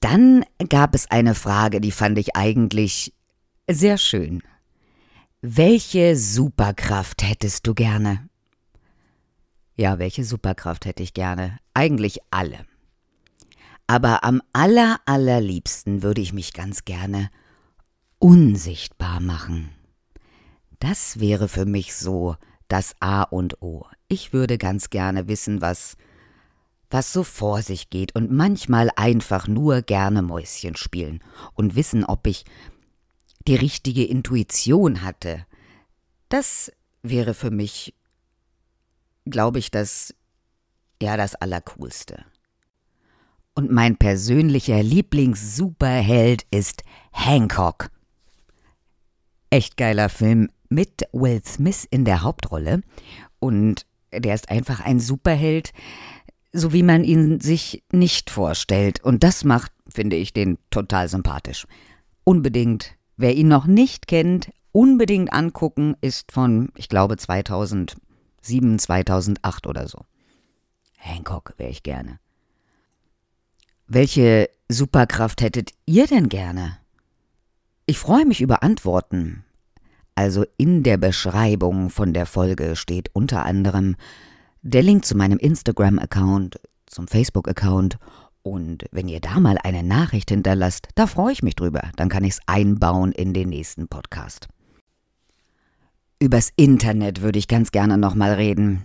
Dann 0.00 0.44
gab 0.68 0.94
es 0.96 1.08
eine 1.10 1.36
Frage, 1.36 1.80
die 1.80 1.92
fand 1.92 2.18
ich 2.18 2.34
eigentlich 2.34 3.14
sehr 3.70 3.98
schön. 3.98 4.42
Welche 5.40 6.16
Superkraft 6.16 7.22
hättest 7.22 7.68
du 7.68 7.74
gerne? 7.74 8.28
Ja, 9.76 10.00
welche 10.00 10.24
Superkraft 10.24 10.86
hätte 10.86 11.04
ich 11.04 11.14
gerne? 11.14 11.58
Eigentlich 11.72 12.18
alle. 12.32 12.66
Aber 13.86 14.24
am 14.24 14.42
aller, 14.52 15.00
allerliebsten 15.06 16.02
würde 16.02 16.20
ich 16.20 16.32
mich 16.32 16.52
ganz 16.52 16.84
gerne 16.84 17.30
unsichtbar 18.18 19.20
machen. 19.20 19.70
Das 20.80 21.20
wäre 21.20 21.46
für 21.46 21.64
mich 21.64 21.94
so 21.94 22.34
das 22.66 22.94
A 22.98 23.22
und 23.22 23.62
O. 23.62 23.86
Ich 24.08 24.32
würde 24.32 24.58
ganz 24.58 24.90
gerne 24.90 25.28
wissen, 25.28 25.60
was 25.60 25.96
was 26.90 27.12
so 27.12 27.22
vor 27.22 27.62
sich 27.62 27.90
geht 27.90 28.14
und 28.14 28.30
manchmal 28.30 28.90
einfach 28.96 29.46
nur 29.46 29.82
gerne 29.82 30.22
Mäuschen 30.22 30.76
spielen 30.76 31.22
und 31.54 31.76
wissen, 31.76 32.04
ob 32.04 32.26
ich 32.26 32.44
die 33.46 33.56
richtige 33.56 34.04
Intuition 34.04 35.02
hatte. 35.02 35.46
Das 36.28 36.72
wäre 37.02 37.34
für 37.34 37.50
mich, 37.50 37.94
glaube 39.24 39.58
ich, 39.58 39.70
das, 39.70 40.14
ja, 41.02 41.16
das 41.16 41.34
Allercoolste. 41.34 42.24
Und 43.54 43.72
mein 43.72 43.96
persönlicher 43.96 44.82
Lieblings-Superheld 44.82 46.46
ist 46.50 46.84
Hancock. 47.10 47.90
Echt 49.50 49.76
geiler 49.76 50.08
Film 50.08 50.48
mit 50.68 51.08
Will 51.12 51.42
Smith 51.44 51.86
in 51.90 52.04
der 52.04 52.22
Hauptrolle. 52.22 52.82
Und 53.40 53.86
der 54.12 54.34
ist 54.34 54.50
einfach 54.50 54.80
ein 54.80 55.00
Superheld, 55.00 55.72
so 56.52 56.72
wie 56.72 56.82
man 56.82 57.04
ihn 57.04 57.40
sich 57.40 57.84
nicht 57.92 58.30
vorstellt. 58.30 59.02
Und 59.04 59.22
das 59.22 59.44
macht, 59.44 59.72
finde 59.88 60.16
ich, 60.16 60.32
den 60.32 60.58
total 60.70 61.08
sympathisch. 61.08 61.66
Unbedingt, 62.24 62.96
wer 63.16 63.34
ihn 63.34 63.48
noch 63.48 63.66
nicht 63.66 64.06
kennt, 64.06 64.50
unbedingt 64.72 65.32
angucken, 65.32 65.96
ist 66.00 66.32
von, 66.32 66.70
ich 66.76 66.88
glaube, 66.88 67.16
2007, 67.16 68.78
2008 68.78 69.66
oder 69.66 69.88
so. 69.88 70.04
Hancock 70.96 71.54
wäre 71.56 71.70
ich 71.70 71.82
gerne. 71.82 72.18
Welche 73.86 74.50
Superkraft 74.68 75.40
hättet 75.40 75.72
ihr 75.86 76.06
denn 76.06 76.28
gerne? 76.28 76.78
Ich 77.86 77.98
freue 77.98 78.26
mich 78.26 78.42
über 78.42 78.62
Antworten. 78.62 79.44
Also 80.14 80.44
in 80.58 80.82
der 80.82 80.98
Beschreibung 80.98 81.88
von 81.88 82.12
der 82.12 82.26
Folge 82.26 82.76
steht 82.76 83.08
unter 83.14 83.46
anderem 83.46 83.96
der 84.62 84.82
Link 84.82 85.04
zu 85.04 85.16
meinem 85.16 85.38
Instagram-Account, 85.38 86.60
zum 86.86 87.08
Facebook-Account 87.08 87.98
und 88.42 88.86
wenn 88.92 89.08
ihr 89.08 89.20
da 89.20 89.40
mal 89.40 89.58
eine 89.62 89.82
Nachricht 89.82 90.30
hinterlasst, 90.30 90.88
da 90.94 91.06
freue 91.06 91.32
ich 91.32 91.42
mich 91.42 91.54
drüber. 91.54 91.82
Dann 91.96 92.08
kann 92.08 92.24
ich 92.24 92.34
es 92.34 92.40
einbauen 92.46 93.12
in 93.12 93.34
den 93.34 93.50
nächsten 93.50 93.88
Podcast. 93.88 94.48
Übers 96.18 96.50
Internet 96.56 97.20
würde 97.20 97.38
ich 97.38 97.46
ganz 97.46 97.70
gerne 97.72 97.98
nochmal 97.98 98.32
reden. 98.32 98.84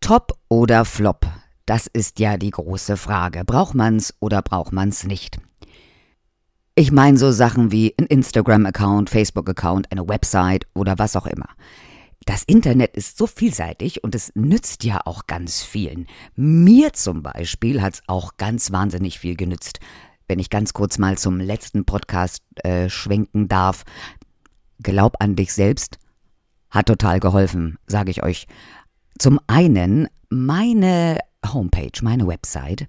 Top 0.00 0.38
oder 0.48 0.84
Flop? 0.84 1.26
Das 1.66 1.86
ist 1.86 2.20
ja 2.20 2.36
die 2.36 2.50
große 2.50 2.96
Frage. 2.96 3.44
Braucht 3.44 3.74
man's 3.74 4.14
oder 4.20 4.42
braucht 4.42 4.72
man's 4.72 5.04
nicht? 5.04 5.38
Ich 6.74 6.92
meine 6.92 7.18
so 7.18 7.32
Sachen 7.32 7.70
wie 7.70 7.94
ein 7.98 8.06
Instagram-Account, 8.06 9.10
Facebook-Account, 9.10 9.90
eine 9.92 10.08
Website 10.08 10.66
oder 10.74 10.98
was 10.98 11.16
auch 11.16 11.26
immer. 11.26 11.48
Das 12.26 12.42
Internet 12.42 12.96
ist 12.96 13.18
so 13.18 13.26
vielseitig 13.26 14.02
und 14.02 14.14
es 14.14 14.32
nützt 14.34 14.84
ja 14.84 15.00
auch 15.04 15.26
ganz 15.26 15.62
vielen. 15.62 16.06
Mir 16.36 16.92
zum 16.92 17.22
Beispiel 17.22 17.82
hat's 17.82 18.02
auch 18.06 18.36
ganz 18.38 18.72
wahnsinnig 18.72 19.18
viel 19.18 19.36
genützt. 19.36 19.80
Wenn 20.26 20.38
ich 20.38 20.48
ganz 20.48 20.72
kurz 20.72 20.98
mal 20.98 21.18
zum 21.18 21.38
letzten 21.38 21.84
Podcast 21.84 22.42
äh, 22.64 22.88
schwenken 22.88 23.48
darf. 23.48 23.84
Glaub 24.82 25.20
an 25.20 25.36
dich 25.36 25.52
selbst 25.52 25.98
hat 26.70 26.86
total 26.86 27.20
geholfen, 27.20 27.78
sage 27.86 28.10
ich 28.10 28.22
euch. 28.22 28.46
Zum 29.18 29.38
einen 29.46 30.08
meine 30.28 31.18
Homepage, 31.52 31.92
meine 32.02 32.26
Website, 32.26 32.86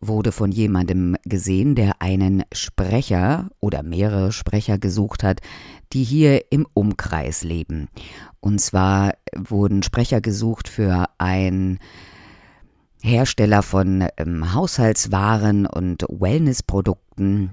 wurde 0.00 0.32
von 0.32 0.50
jemandem 0.50 1.16
gesehen, 1.24 1.74
der 1.74 2.00
einen 2.00 2.42
Sprecher 2.52 3.50
oder 3.60 3.82
mehrere 3.82 4.32
Sprecher 4.32 4.78
gesucht 4.78 5.22
hat, 5.22 5.40
die 5.92 6.04
hier 6.04 6.50
im 6.50 6.66
Umkreis 6.74 7.44
leben. 7.44 7.88
Und 8.40 8.60
zwar 8.60 9.12
wurden 9.36 9.82
Sprecher 9.82 10.20
gesucht 10.20 10.68
für 10.68 11.06
ein 11.18 11.78
Hersteller 13.02 13.62
von 13.62 14.06
ähm, 14.16 14.54
Haushaltswaren 14.54 15.66
und 15.66 16.04
Wellnessprodukten, 16.08 17.52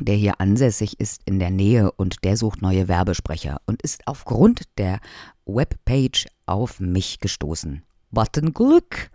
der 0.00 0.16
hier 0.16 0.40
ansässig 0.40 1.00
ist 1.00 1.22
in 1.24 1.38
der 1.38 1.50
Nähe 1.50 1.90
und 1.92 2.24
der 2.24 2.36
sucht 2.36 2.62
neue 2.62 2.88
Werbesprecher 2.88 3.60
und 3.66 3.82
ist 3.82 4.06
aufgrund 4.06 4.62
der 4.78 5.00
Webpage 5.46 6.26
auf 6.46 6.80
mich 6.80 7.20
gestoßen. 7.20 7.82
Ein 8.14 8.52
Glück! 8.52 9.10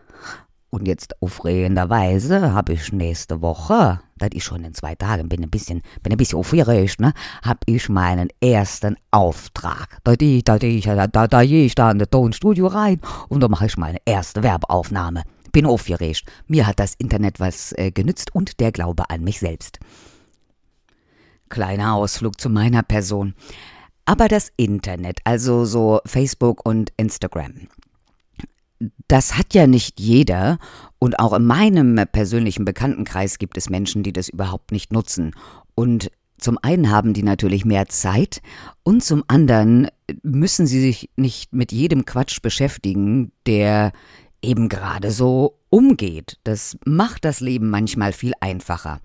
Und 0.78 0.88
jetzt 0.88 1.20
aufregenderweise 1.24 2.54
habe 2.54 2.74
ich 2.74 2.92
nächste 2.94 3.42
Woche, 3.42 4.00
das 4.20 4.30
ist 4.34 4.44
schon 4.44 4.64
in 4.64 4.76
zwei 4.76 4.94
Tagen, 4.94 5.28
bin 5.28 5.42
ein 5.42 5.50
bisschen, 5.50 5.82
bin 6.04 6.14
ein 6.14 6.18
bisschen 6.18 6.38
aufgeregt, 6.38 7.00
ne, 7.00 7.14
habe 7.42 7.62
ich 7.66 7.90
meinen 7.90 8.30
ersten 8.40 8.96
Auftrag. 9.10 9.98
Da 10.04 10.14
gehe 10.14 10.44
da, 10.44 10.58
ich, 10.58 10.84
da, 10.84 11.08
da, 11.08 11.28
da 11.28 11.42
ich 11.42 11.74
da 11.74 11.90
in 11.90 11.98
das 11.98 12.12
Tonstudio 12.12 12.68
rein 12.68 13.02
und 13.28 13.42
da 13.42 13.48
mache 13.48 13.66
ich 13.66 13.76
meine 13.76 13.98
erste 14.06 14.44
Werbeaufnahme. 14.44 15.24
Bin 15.52 15.66
aufgeregt. 15.66 16.26
Mir 16.46 16.68
hat 16.68 16.80
das 16.80 16.94
Internet 17.00 17.40
was 17.40 17.72
äh, 17.72 17.90
genützt 17.90 18.36
und 18.36 18.60
der 18.60 18.72
Glaube 18.72 19.10
an 19.10 19.24
mich 19.24 19.40
selbst. 19.40 19.80
Kleiner 21.50 21.96
Ausflug 21.96 22.40
zu 22.40 22.52
meiner 22.52 22.84
Person. 22.84 23.34
Aber 24.06 24.28
das 24.28 24.52
Internet, 24.58 25.22
also 25.24 25.66
so 25.66 26.02
Facebook 26.06 26.64
und 26.68 26.94
Instagram, 26.98 27.68
das 29.08 29.38
hat 29.38 29.54
ja 29.54 29.68
nicht 29.68 30.00
jeder 30.00 30.60
und 31.00 31.20
auch 31.20 31.34
in 31.34 31.46
meinem 31.46 32.00
persönlichen 32.12 32.66
Bekanntenkreis 32.66 33.40
gibt 33.40 33.58
es 33.58 33.70
Menschen, 33.70 34.04
die 34.04 34.14
das 34.14 34.30
überhaupt 34.30 34.72
nicht 34.72 34.94
nutzen. 34.94 35.36
Und 35.76 36.12
zum 36.38 36.58
einen 36.62 36.92
haben 36.92 37.14
die 37.14 37.24
natürlich 37.24 37.66
mehr 37.66 37.88
Zeit 37.88 38.42
und 38.84 39.04
zum 39.04 39.24
anderen 39.28 39.88
müssen 40.22 40.68
sie 40.68 40.80
sich 40.80 41.10
nicht 41.16 41.54
mit 41.54 41.72
jedem 41.72 42.06
Quatsch 42.06 42.42
beschäftigen, 42.42 43.32
der 43.48 43.92
eben 44.42 44.70
gerade 44.70 45.12
so 45.12 45.58
umgeht. 45.70 46.40
Das 46.44 46.78
macht 46.86 47.26
das 47.26 47.40
Leben 47.40 47.70
manchmal 47.70 48.14
viel 48.14 48.34
einfacher. 48.40 49.02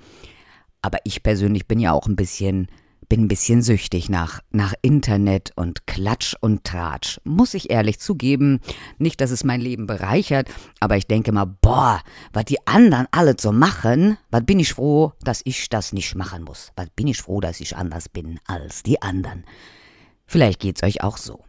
Aber 0.82 0.98
ich 1.04 1.22
persönlich 1.22 1.66
bin 1.66 1.80
ja 1.80 1.92
auch 1.92 2.06
ein 2.06 2.16
bisschen 2.16 2.68
bin 3.08 3.22
ein 3.24 3.28
bisschen 3.28 3.62
süchtig 3.62 4.08
nach, 4.08 4.40
nach 4.50 4.74
Internet 4.82 5.52
und 5.56 5.86
Klatsch 5.86 6.34
und 6.40 6.64
Tratsch. 6.64 7.20
Muss 7.24 7.54
ich 7.54 7.70
ehrlich 7.70 8.00
zugeben. 8.00 8.60
Nicht, 8.98 9.20
dass 9.20 9.30
es 9.30 9.44
mein 9.44 9.60
Leben 9.60 9.86
bereichert, 9.86 10.48
aber 10.80 10.96
ich 10.96 11.06
denke 11.06 11.32
mal, 11.32 11.44
boah, 11.44 12.00
was 12.32 12.44
die 12.44 12.66
anderen 12.66 13.06
alle 13.10 13.34
so 13.38 13.52
machen, 13.52 14.18
was 14.30 14.44
bin 14.44 14.60
ich 14.60 14.74
froh, 14.74 15.12
dass 15.22 15.42
ich 15.44 15.68
das 15.68 15.92
nicht 15.92 16.14
machen 16.14 16.44
muss. 16.44 16.72
Was 16.76 16.88
bin 16.90 17.06
ich 17.06 17.18
froh, 17.18 17.40
dass 17.40 17.60
ich 17.60 17.76
anders 17.76 18.08
bin 18.08 18.40
als 18.46 18.82
die 18.82 19.00
anderen. 19.02 19.44
Vielleicht 20.26 20.60
geht's 20.60 20.82
euch 20.82 21.02
auch 21.02 21.18
so. 21.18 21.44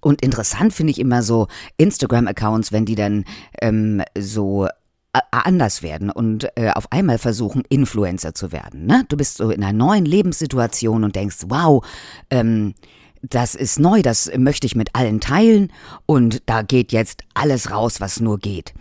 Und 0.00 0.22
interessant 0.22 0.72
finde 0.72 0.90
ich 0.90 1.00
immer 1.00 1.22
so 1.22 1.48
Instagram-Accounts, 1.78 2.72
wenn 2.72 2.84
die 2.84 2.94
dann 2.94 3.24
ähm, 3.60 4.02
so 4.18 4.68
anders 5.12 5.82
werden 5.82 6.10
und 6.10 6.48
äh, 6.56 6.70
auf 6.70 6.92
einmal 6.92 7.18
versuchen, 7.18 7.62
Influencer 7.68 8.34
zu 8.34 8.52
werden. 8.52 8.86
Ne? 8.86 9.04
Du 9.08 9.16
bist 9.16 9.38
so 9.38 9.50
in 9.50 9.64
einer 9.64 9.72
neuen 9.72 10.04
Lebenssituation 10.04 11.04
und 11.04 11.16
denkst, 11.16 11.38
wow, 11.48 11.84
ähm, 12.30 12.74
das 13.22 13.54
ist 13.54 13.80
neu, 13.80 14.02
das 14.02 14.30
möchte 14.36 14.66
ich 14.66 14.76
mit 14.76 14.94
allen 14.94 15.20
teilen 15.20 15.72
und 16.06 16.42
da 16.46 16.62
geht 16.62 16.92
jetzt 16.92 17.24
alles 17.34 17.70
raus, 17.70 18.00
was 18.00 18.20
nur 18.20 18.38
geht. 18.38 18.74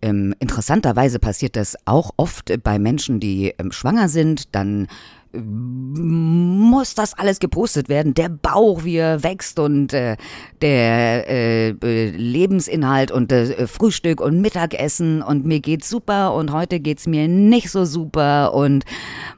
Ähm, 0.00 0.34
interessanterweise 0.38 1.18
passiert 1.18 1.56
das 1.56 1.76
auch 1.84 2.12
oft 2.16 2.52
bei 2.62 2.78
Menschen, 2.78 3.20
die 3.20 3.54
ähm, 3.58 3.72
schwanger 3.72 4.08
sind, 4.08 4.54
dann 4.54 4.88
muss 5.32 6.94
das 6.94 7.14
alles 7.14 7.38
gepostet 7.38 7.88
werden. 7.88 8.14
Der 8.14 8.28
Bauch, 8.28 8.84
wie 8.84 8.96
er 8.96 9.22
wächst 9.22 9.58
und 9.58 9.92
äh, 9.92 10.16
der 10.62 11.28
äh, 11.28 11.68
äh 11.70 12.10
Lebensinhalt 12.10 13.10
und 13.10 13.30
äh, 13.30 13.66
Frühstück 13.66 14.20
und 14.20 14.40
Mittagessen 14.40 15.22
und 15.22 15.44
mir 15.44 15.60
geht's 15.60 15.88
super 15.88 16.34
und 16.34 16.52
heute 16.52 16.80
geht's 16.80 17.06
mir 17.06 17.28
nicht 17.28 17.70
so 17.70 17.84
super 17.84 18.54
und 18.54 18.84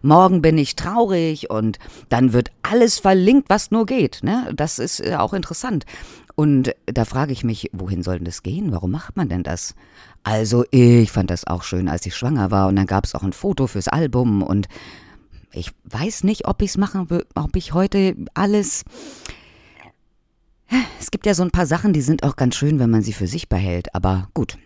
morgen 0.02 0.42
bin 0.42 0.58
ich 0.58 0.76
traurig 0.76 1.50
und 1.50 1.78
dann 2.08 2.32
wird 2.32 2.50
alles 2.62 2.98
verlinkt, 2.98 3.50
was 3.50 3.70
nur 3.70 3.86
geht. 3.86 4.20
Ne? 4.22 4.52
Das 4.54 4.78
ist 4.78 5.00
äh, 5.00 5.16
auch 5.16 5.32
interessant. 5.32 5.84
Und 6.36 6.74
da 6.86 7.04
frage 7.04 7.32
ich 7.32 7.44
mich, 7.44 7.68
wohin 7.72 8.02
soll 8.02 8.16
denn 8.16 8.24
das 8.24 8.42
gehen? 8.42 8.72
Warum 8.72 8.92
macht 8.92 9.16
man 9.16 9.28
denn 9.28 9.42
das? 9.42 9.74
Also 10.22 10.64
ich 10.70 11.10
fand 11.10 11.30
das 11.30 11.46
auch 11.46 11.62
schön, 11.62 11.88
als 11.88 12.06
ich 12.06 12.16
schwanger 12.16 12.50
war 12.50 12.68
und 12.68 12.76
dann 12.76 12.86
gab 12.86 13.04
es 13.04 13.14
auch 13.14 13.22
ein 13.22 13.32
Foto 13.32 13.66
fürs 13.66 13.88
Album 13.88 14.42
und 14.42 14.68
ich 15.52 15.72
weiß 15.84 16.24
nicht, 16.24 16.46
ob 16.46 16.62
ich 16.62 16.70
es 16.70 16.76
machen 16.76 17.10
will, 17.10 17.26
ob 17.34 17.56
ich 17.56 17.72
heute 17.72 18.16
alles. 18.34 18.84
Es 21.00 21.10
gibt 21.10 21.26
ja 21.26 21.34
so 21.34 21.42
ein 21.42 21.50
paar 21.50 21.66
Sachen, 21.66 21.92
die 21.92 22.02
sind 22.02 22.22
auch 22.22 22.36
ganz 22.36 22.54
schön, 22.54 22.78
wenn 22.78 22.90
man 22.90 23.02
sie 23.02 23.12
für 23.12 23.26
sich 23.26 23.48
behält, 23.48 23.94
aber 23.94 24.28
gut. 24.34 24.56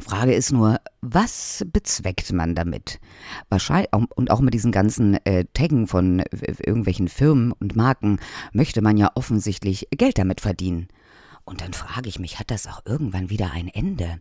Frage 0.00 0.34
ist 0.34 0.52
nur, 0.52 0.80
was 1.02 1.64
bezweckt 1.72 2.32
man 2.32 2.54
damit? 2.54 2.98
Wahrscheinlich, 3.48 3.90
und 3.92 4.30
auch 4.30 4.40
mit 4.40 4.52
diesen 4.52 4.72
ganzen 4.72 5.14
äh, 5.24 5.44
Taggen 5.54 5.86
von 5.86 6.18
äh, 6.18 6.26
irgendwelchen 6.64 7.08
Firmen 7.08 7.52
und 7.52 7.76
Marken 7.76 8.18
möchte 8.52 8.82
man 8.82 8.96
ja 8.96 9.12
offensichtlich 9.14 9.88
Geld 9.92 10.18
damit 10.18 10.40
verdienen. 10.40 10.88
Und 11.44 11.60
dann 11.60 11.74
frage 11.74 12.08
ich 12.08 12.18
mich, 12.18 12.38
hat 12.38 12.50
das 12.50 12.66
auch 12.66 12.80
irgendwann 12.86 13.28
wieder 13.28 13.52
ein 13.52 13.68
Ende? 13.68 14.18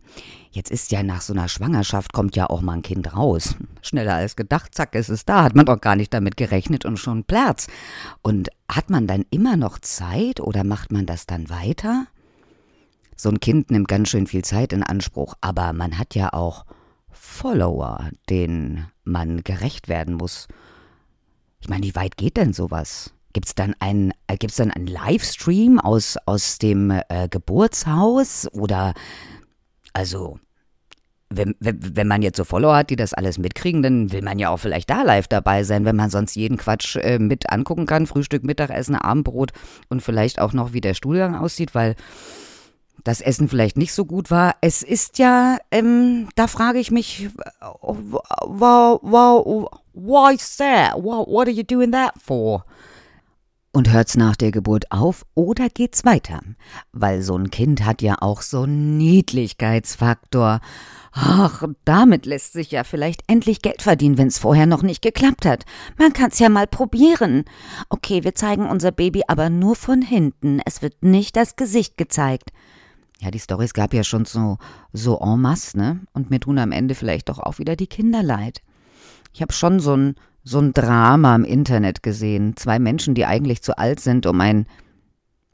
Jetzt 0.52 0.72
ist 0.72 0.92
ja 0.92 1.04
nach 1.04 1.22
so 1.22 1.32
einer 1.34 1.48
Schwangerschaft 1.48 2.12
kommt 2.12 2.36
ja 2.36 2.50
auch 2.50 2.62
mal 2.62 2.74
ein 2.74 2.82
Kind 2.82 3.16
raus. 3.16 3.56
Schneller 3.82 4.16
als 4.16 4.36
gedacht, 4.36 4.76
zack, 4.76 4.94
ist 4.96 5.10
es 5.10 5.24
da. 5.24 5.44
Hat 5.44 5.56
man 5.56 5.66
doch 5.66 5.80
gar 5.80 5.96
nicht 5.96 6.14
damit 6.14 6.36
gerechnet 6.36 6.84
und 6.84 6.98
schon 6.98 7.24
Platz. 7.24 7.68
Und 8.22 8.50
hat 8.70 8.90
man 8.90 9.08
dann 9.08 9.24
immer 9.30 9.56
noch 9.56 9.80
Zeit 9.80 10.42
oder 10.42 10.66
macht 10.66 10.92
man 10.92 11.06
das 11.06 11.26
dann 11.26 11.50
weiter? 11.50 12.08
So 13.16 13.30
ein 13.30 13.40
Kind 13.40 13.72
nimmt 13.72 13.88
ganz 13.88 14.10
schön 14.10 14.28
viel 14.28 14.44
Zeit 14.44 14.74
in 14.74 14.84
Anspruch, 14.84 15.36
aber 15.40 15.72
man 15.72 15.98
hat 15.98 16.16
ja 16.16 16.34
auch 16.34 16.66
Follower, 17.10 18.10
denen 18.30 18.88
man 19.06 19.44
gerecht 19.44 19.88
werden 19.88 20.16
muss. 20.16 20.48
Ich 21.62 21.70
meine, 21.70 21.86
wie 21.86 21.96
weit 21.96 22.18
geht 22.18 22.36
denn 22.36 22.52
sowas? 22.52 23.14
Gibt's 23.34 23.56
dann 23.56 23.76
ein, 23.80 24.14
äh, 24.28 24.38
gibt's 24.38 24.58
dann 24.58 24.72
einen 24.72 24.88
Livestream 24.88 25.80
aus, 25.80 26.18
aus 26.26 26.60
dem 26.60 26.92
äh, 26.92 27.28
Geburtshaus 27.30 28.48
oder, 28.54 28.94
also, 29.92 30.40
wenn, 31.30 31.56
wenn, 31.60 31.96
wenn 31.96 32.08
man 32.08 32.22
jetzt 32.22 32.38
so 32.38 32.44
Follower 32.44 32.76
hat, 32.76 32.90
die 32.90 32.96
das 32.96 33.14
alles 33.14 33.38
mitkriegen, 33.38 33.82
dann 33.82 34.12
will 34.12 34.22
man 34.22 34.40
ja 34.40 34.50
auch 34.50 34.58
vielleicht 34.58 34.90
da 34.90 35.02
live 35.02 35.28
dabei 35.28 35.64
sein, 35.64 35.86
wenn 35.86 35.96
man 35.96 36.10
sonst 36.10 36.36
jeden 36.36 36.58
Quatsch 36.58 36.96
äh, 36.98 37.18
mit 37.20 37.50
angucken 37.50 37.86
kann. 37.86 38.08
Frühstück, 38.08 38.44
Mittagessen, 38.44 38.96
Abendbrot 38.96 39.52
und 39.90 40.02
vielleicht 40.02 40.40
auch 40.40 40.54
noch, 40.54 40.74
wie 40.74 40.82
der 40.82 40.94
Stuhlgang 40.94 41.36
aussieht, 41.36 41.74
weil 41.74 41.96
das 43.04 43.22
Essen 43.22 43.50
vielleicht 43.50 43.78
nicht 43.78 43.94
so 43.94 44.06
gut 44.06 44.32
war. 44.32 44.56
Es 44.62 44.82
ist 44.84 45.18
ja, 45.18 45.58
ähm, 45.72 46.30
da 46.36 46.48
frage 46.48 46.80
ich 46.80 46.92
mich, 46.92 47.30
wow, 47.60 49.00
wow, 49.02 49.70
why 49.94 50.36
is 50.36 50.58
that? 50.58 50.94
What 50.96 51.48
are 51.48 51.52
you 51.52 51.64
doing 51.64 51.92
that 51.92 52.14
for? 52.24 52.64
Und 53.76 53.92
hört's 53.92 54.16
nach 54.16 54.36
der 54.36 54.52
Geburt 54.52 54.92
auf 54.92 55.26
oder 55.34 55.68
geht's 55.68 56.06
weiter? 56.06 56.42
Weil 56.92 57.24
so 57.24 57.36
ein 57.36 57.50
Kind 57.50 57.84
hat 57.84 58.04
ja 58.04 58.18
auch 58.20 58.44
so 58.44 58.62
einen 58.62 59.00
Niedlichkeitsfaktor. 59.00 60.62
Ach, 61.12 61.64
damit 61.84 62.28
lässt 62.28 62.54
sich 62.54 62.70
ja 62.70 62.84
vielleicht 62.84 63.24
endlich 63.26 63.64
Geld 63.64 63.82
verdienen, 63.82 64.20
wenn's 64.20 64.38
vorher 64.38 64.68
noch 64.68 64.84
nicht 64.84 65.02
geklappt 65.02 65.48
hat. 65.48 65.66
Man 65.98 66.14
kann's 66.14 66.38
ja 66.38 66.50
mal 66.50 66.68
probieren. 66.68 67.46
Okay, 67.90 68.24
wir 68.24 68.36
zeigen 68.36 68.70
unser 68.70 68.92
Baby 68.92 69.24
aber 69.28 69.50
nur 69.50 69.76
von 69.76 70.04
hinten. 70.04 70.62
Es 70.66 70.84
wird 70.84 71.02
nicht 71.02 71.36
das 71.36 71.56
Gesicht 71.56 71.98
gezeigt. 71.98 72.52
Ja, 73.22 73.32
die 73.32 73.40
Storys 73.40 73.74
gab 73.74 73.96
ja 73.96 74.04
schon 74.04 74.26
so, 74.26 74.60
so 74.92 75.20
en 75.20 75.42
masse, 75.42 75.80
ne? 75.80 76.02
Und 76.14 76.30
mir 76.30 76.40
tun 76.40 76.60
am 76.60 76.72
Ende 76.72 76.94
vielleicht 76.94 77.28
doch 77.28 77.40
auch 77.40 77.58
wieder 77.58 77.76
die 77.76 77.88
Kinder 77.88 78.22
leid. 78.22 78.62
Ich 79.34 79.42
habe 79.42 79.52
schon 79.52 79.80
so 79.80 79.98
ein, 79.98 80.16
so 80.44 80.60
ein 80.60 80.74
Drama 80.74 81.36
im 81.36 81.46
Internet 81.46 82.04
gesehen. 82.04 82.56
Zwei 82.56 82.80
Menschen, 82.80 83.16
die 83.16 83.26
eigentlich 83.26 83.62
zu 83.62 83.78
alt 83.78 84.00
sind, 84.00 84.26
um 84.26 84.40
ein, 84.42 84.68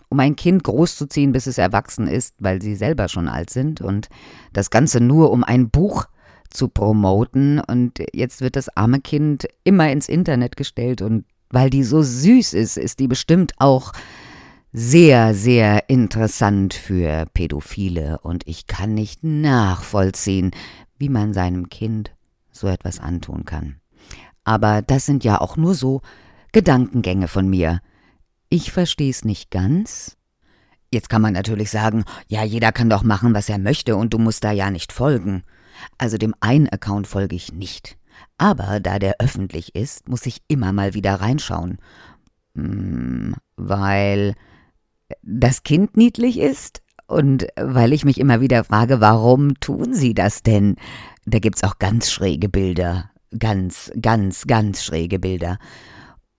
um 0.09 0.19
ein 0.19 0.35
Kind 0.35 0.63
großzuziehen, 0.63 1.31
bis 1.31 1.47
es 1.47 1.57
erwachsen 1.57 2.07
ist, 2.07 2.35
weil 2.39 2.61
sie 2.61 2.75
selber 2.75 3.07
schon 3.07 3.27
alt 3.27 3.49
sind. 3.49 3.81
Und 3.81 4.09
das 4.53 4.69
Ganze 4.69 4.99
nur, 4.99 5.31
um 5.31 5.43
ein 5.43 5.69
Buch 5.69 6.05
zu 6.49 6.67
promoten. 6.67 7.59
Und 7.59 7.99
jetzt 8.13 8.41
wird 8.41 8.55
das 8.55 8.75
arme 8.75 8.99
Kind 9.01 9.47
immer 9.63 9.91
ins 9.91 10.09
Internet 10.09 10.55
gestellt. 10.55 11.01
Und 11.01 11.25
weil 11.49 11.69
die 11.69 11.83
so 11.83 12.01
süß 12.01 12.53
ist, 12.53 12.77
ist 12.77 12.99
die 12.99 13.07
bestimmt 13.07 13.53
auch 13.57 13.93
sehr, 14.71 15.33
sehr 15.33 15.89
interessant 15.89 16.73
für 16.73 17.25
Pädophile 17.33 18.19
und 18.21 18.47
ich 18.47 18.67
kann 18.67 18.93
nicht 18.93 19.23
nachvollziehen, 19.23 20.51
wie 20.99 21.09
man 21.09 21.33
seinem 21.33 21.69
Kind 21.69 22.11
so 22.51 22.67
etwas 22.67 22.99
antun 22.99 23.45
kann. 23.45 23.77
Aber 24.49 24.81
das 24.81 25.05
sind 25.05 25.23
ja 25.23 25.39
auch 25.39 25.57
nur 25.57 25.75
so 25.75 26.01
Gedankengänge 26.53 27.27
von 27.27 27.47
mir. 27.47 27.81
Ich 28.49 28.71
versteh's 28.71 29.23
nicht 29.23 29.51
ganz. 29.51 30.17
Jetzt 30.91 31.07
kann 31.07 31.21
man 31.21 31.33
natürlich 31.33 31.69
sagen, 31.69 32.03
ja, 32.27 32.43
jeder 32.43 32.71
kann 32.71 32.89
doch 32.89 33.03
machen, 33.03 33.35
was 33.35 33.47
er 33.47 33.59
möchte 33.59 33.95
und 33.95 34.11
du 34.11 34.17
musst 34.17 34.43
da 34.43 34.51
ja 34.51 34.71
nicht 34.71 34.91
folgen. 34.91 35.43
Also 35.99 36.17
dem 36.17 36.33
einen 36.39 36.67
Account 36.67 37.05
folge 37.05 37.35
ich 37.35 37.53
nicht. 37.53 37.95
Aber 38.39 38.79
da 38.79 38.97
der 38.97 39.17
öffentlich 39.19 39.75
ist, 39.75 40.09
muss 40.09 40.25
ich 40.25 40.41
immer 40.47 40.73
mal 40.73 40.95
wieder 40.95 41.21
reinschauen. 41.21 41.77
Hm, 42.55 43.35
weil 43.55 44.33
das 45.21 45.61
Kind 45.61 45.95
niedlich 45.95 46.39
ist 46.39 46.81
und 47.05 47.45
weil 47.55 47.93
ich 47.93 48.03
mich 48.03 48.19
immer 48.19 48.41
wieder 48.41 48.63
frage, 48.63 48.99
warum 48.99 49.59
tun 49.59 49.93
sie 49.93 50.15
das 50.15 50.41
denn? 50.41 50.75
Da 51.27 51.37
gibt's 51.37 51.63
auch 51.63 51.77
ganz 51.77 52.09
schräge 52.09 52.49
Bilder. 52.49 53.11
Ganz, 53.37 53.91
ganz, 54.01 54.47
ganz 54.47 54.83
schräge 54.83 55.19
Bilder. 55.19 55.59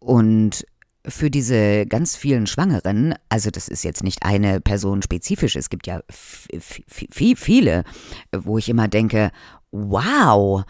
Und 0.00 0.64
für 1.06 1.30
diese 1.30 1.86
ganz 1.86 2.16
vielen 2.16 2.46
Schwangeren, 2.46 3.14
also 3.28 3.50
das 3.50 3.68
ist 3.68 3.84
jetzt 3.84 4.02
nicht 4.02 4.22
eine 4.22 4.60
Person 4.60 5.02
spezifisch, 5.02 5.56
es 5.56 5.70
gibt 5.70 5.86
ja 5.86 6.02
viele, 6.08 7.84
wo 8.32 8.58
ich 8.58 8.68
immer 8.68 8.88
denke, 8.88 9.30
wow, 9.70 10.64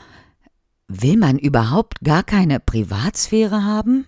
will 0.89 1.17
man 1.17 1.39
überhaupt 1.39 2.01
gar 2.03 2.23
keine 2.23 2.61
Privatsphäre 2.61 3.65
haben? 3.65 4.07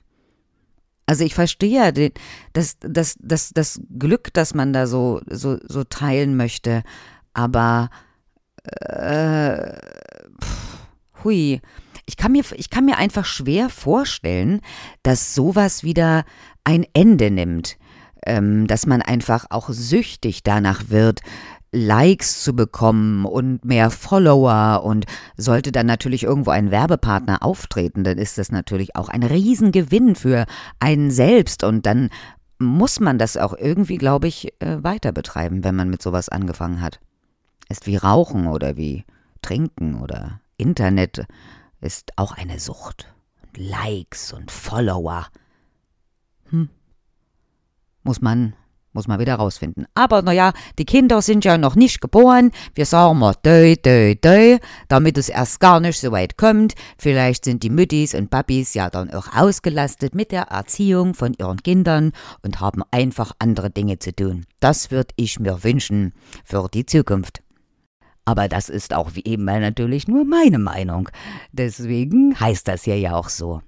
Also 1.07 1.25
ich 1.25 1.35
verstehe 1.35 1.93
ja 1.93 2.11
das, 2.53 2.79
das, 2.81 3.17
das, 3.21 3.51
das 3.53 3.81
Glück, 3.99 4.33
das 4.33 4.55
man 4.55 4.73
da 4.73 4.87
so, 4.87 5.21
so, 5.29 5.59
so 5.67 5.85
teilen 5.85 6.37
möchte, 6.37 6.85
aber 7.35 7.91
äh, 8.65 9.73
pff, 10.41 10.79
hui. 11.25 11.61
Ich 12.13 12.19
kann, 12.19 12.33
mir, 12.33 12.45
ich 12.57 12.69
kann 12.69 12.85
mir 12.85 12.99
einfach 12.99 13.25
schwer 13.25 13.71
vorstellen, 13.71 14.61
dass 15.03 15.35
sowas 15.35 15.83
wieder 15.83 16.25
ein 16.63 16.85
Ende 16.93 17.31
nimmt. 17.31 17.79
Ähm, 18.27 18.67
dass 18.67 18.87
man 18.87 19.01
einfach 19.01 19.47
auch 19.49 19.71
süchtig 19.71 20.43
danach 20.43 20.91
wird, 20.91 21.23
Likes 21.73 22.43
zu 22.45 22.55
bekommen 22.55 23.25
und 23.25 23.65
mehr 23.65 23.91
Follower 23.91 24.85
und 24.85 25.07
sollte 25.39 25.73
dann 25.73 25.87
natürlich 25.87 26.25
irgendwo 26.25 26.51
ein 26.51 26.71
Werbepartner 26.71 27.43
auftreten, 27.43 28.05
dann 28.05 28.19
ist 28.19 28.37
das 28.37 28.53
natürlich 28.53 28.95
auch 28.95 29.09
ein 29.09 29.23
Riesengewinn 29.23 30.15
für 30.15 30.45
einen 30.81 31.11
selbst 31.11 31.65
und 31.65 31.87
dann 31.87 32.11
muss 32.59 33.01
man 33.01 33.19
das 33.19 33.39
auch 33.39 33.55
irgendwie, 33.55 33.97
glaube 33.97 34.29
ich, 34.29 34.53
äh, 34.61 34.85
weiter 34.85 35.13
betreiben, 35.13 35.65
wenn 35.65 35.75
man 35.75 35.89
mit 35.89 36.03
sowas 36.03 36.29
angefangen 36.29 36.83
hat. 36.83 37.01
Ist 37.71 37.87
wie 37.87 37.97
Rauchen 37.97 38.47
oder 38.49 38.77
wie 38.77 39.05
Trinken 39.41 40.01
oder 40.01 40.41
Internet 40.59 41.27
ist 41.83 42.13
auch 42.17 42.33
eine 42.33 42.59
Sucht. 42.59 43.13
Likes 43.57 44.33
und 44.33 44.51
Follower. 44.51 45.27
Hm. 46.51 46.71
Muss 48.03 48.21
man 48.21 48.55
muss 48.93 49.09
man 49.09 49.19
wieder 49.19 49.37
rausfinden. 49.37 49.87
Aber 49.95 50.23
naja, 50.23 50.53
die 50.79 50.85
Kinder 50.85 51.23
sind 51.23 51.45
ja 51.45 51.57
noch 51.57 51.75
nicht 51.75 52.01
geboren. 52.01 52.51
Wir 52.75 52.87
sagen 52.87 53.19
mal 53.19 53.35
dö, 53.45 53.75
dö, 53.77 54.15
dö, 54.15 54.59
damit 54.89 55.17
es 55.19 55.29
erst 55.29 55.61
gar 55.61 55.81
nicht 55.81 55.99
so 55.99 56.13
weit 56.13 56.37
kommt. 56.37 56.75
Vielleicht 56.99 57.47
sind 57.47 57.63
die 57.63 57.71
Müttis 57.71 58.15
und 58.15 58.31
Papis 58.31 58.75
ja 58.75 58.91
dann 58.91 59.11
auch 59.11 59.29
ausgelastet 59.35 60.15
mit 60.15 60.31
der 60.31 60.43
Erziehung 60.43 61.15
von 61.15 61.35
ihren 61.39 61.63
Kindern 61.63 62.13
und 62.43 62.61
haben 62.61 62.83
einfach 62.91 63.33
andere 63.39 63.71
Dinge 63.71 63.99
zu 63.99 64.15
tun. 64.15 64.45
Das 64.61 64.91
würde 64.91 65.15
ich 65.17 65.41
mir 65.41 65.65
wünschen 65.65 66.13
für 66.45 66.69
die 66.73 66.87
Zukunft. 66.87 67.42
Aber 68.25 68.49
das 68.49 68.69
ist 68.69 68.95
auch 68.95 69.15
wie 69.15 69.25
eben 69.25 69.45
natürlich 69.45 70.07
nur 70.07 70.25
meine 70.25 70.59
Meinung. 70.59 71.09
Deswegen 71.51 72.39
heißt 72.39 72.69
das 72.69 72.85
hier 72.85 72.99
ja 72.99 73.15
auch 73.15 73.29
so. 73.29 73.63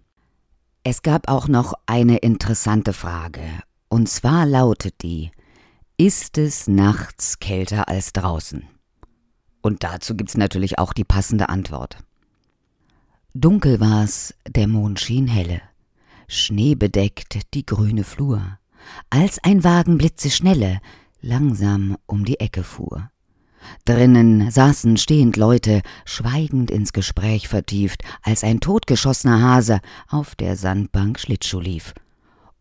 Es 0.85 1.03
gab 1.03 1.29
auch 1.29 1.49
noch 1.49 1.75
eine 1.87 2.19
interessante 2.19 2.93
Frage. 2.93 3.43
Und 3.89 4.09
zwar 4.09 4.47
lautet 4.47 5.03
die, 5.03 5.31
ist 5.97 6.39
es 6.39 6.69
nachts 6.69 7.39
kälter 7.39 7.89
als 7.89 8.13
draußen? 8.13 8.65
Und 9.63 9.83
dazu 9.83 10.15
gibt's 10.15 10.37
natürlich 10.37 10.79
auch 10.79 10.93
die 10.93 11.05
passende 11.05 11.49
Antwort. 11.49 11.97
Dunkel 13.33 13.81
war's, 13.81 14.35
der 14.47 14.69
Mond 14.69 15.01
schien 15.01 15.27
helle, 15.27 15.63
schneebedeckt 16.29 17.55
die 17.55 17.65
grüne 17.65 18.05
Flur, 18.05 18.59
als 19.11 19.43
ein 19.43 19.65
Wagen 19.65 19.99
blitzeschnelle 19.99 20.81
langsam 21.21 21.97
um 22.07 22.25
die 22.25 22.39
Ecke 22.41 22.63
fuhr. 22.63 23.11
Drinnen 23.85 24.51
saßen 24.51 24.97
stehend 24.97 25.37
Leute, 25.37 25.83
schweigend 26.05 26.71
ins 26.71 26.93
Gespräch 26.93 27.49
vertieft, 27.49 28.03
als 28.23 28.45
ein 28.45 28.61
totgeschossener 28.61 29.43
Hase 29.43 29.81
auf 30.09 30.35
der 30.35 30.57
Sandbank 30.57 31.19
Schlittschuh 31.19 31.61
lief 31.61 31.95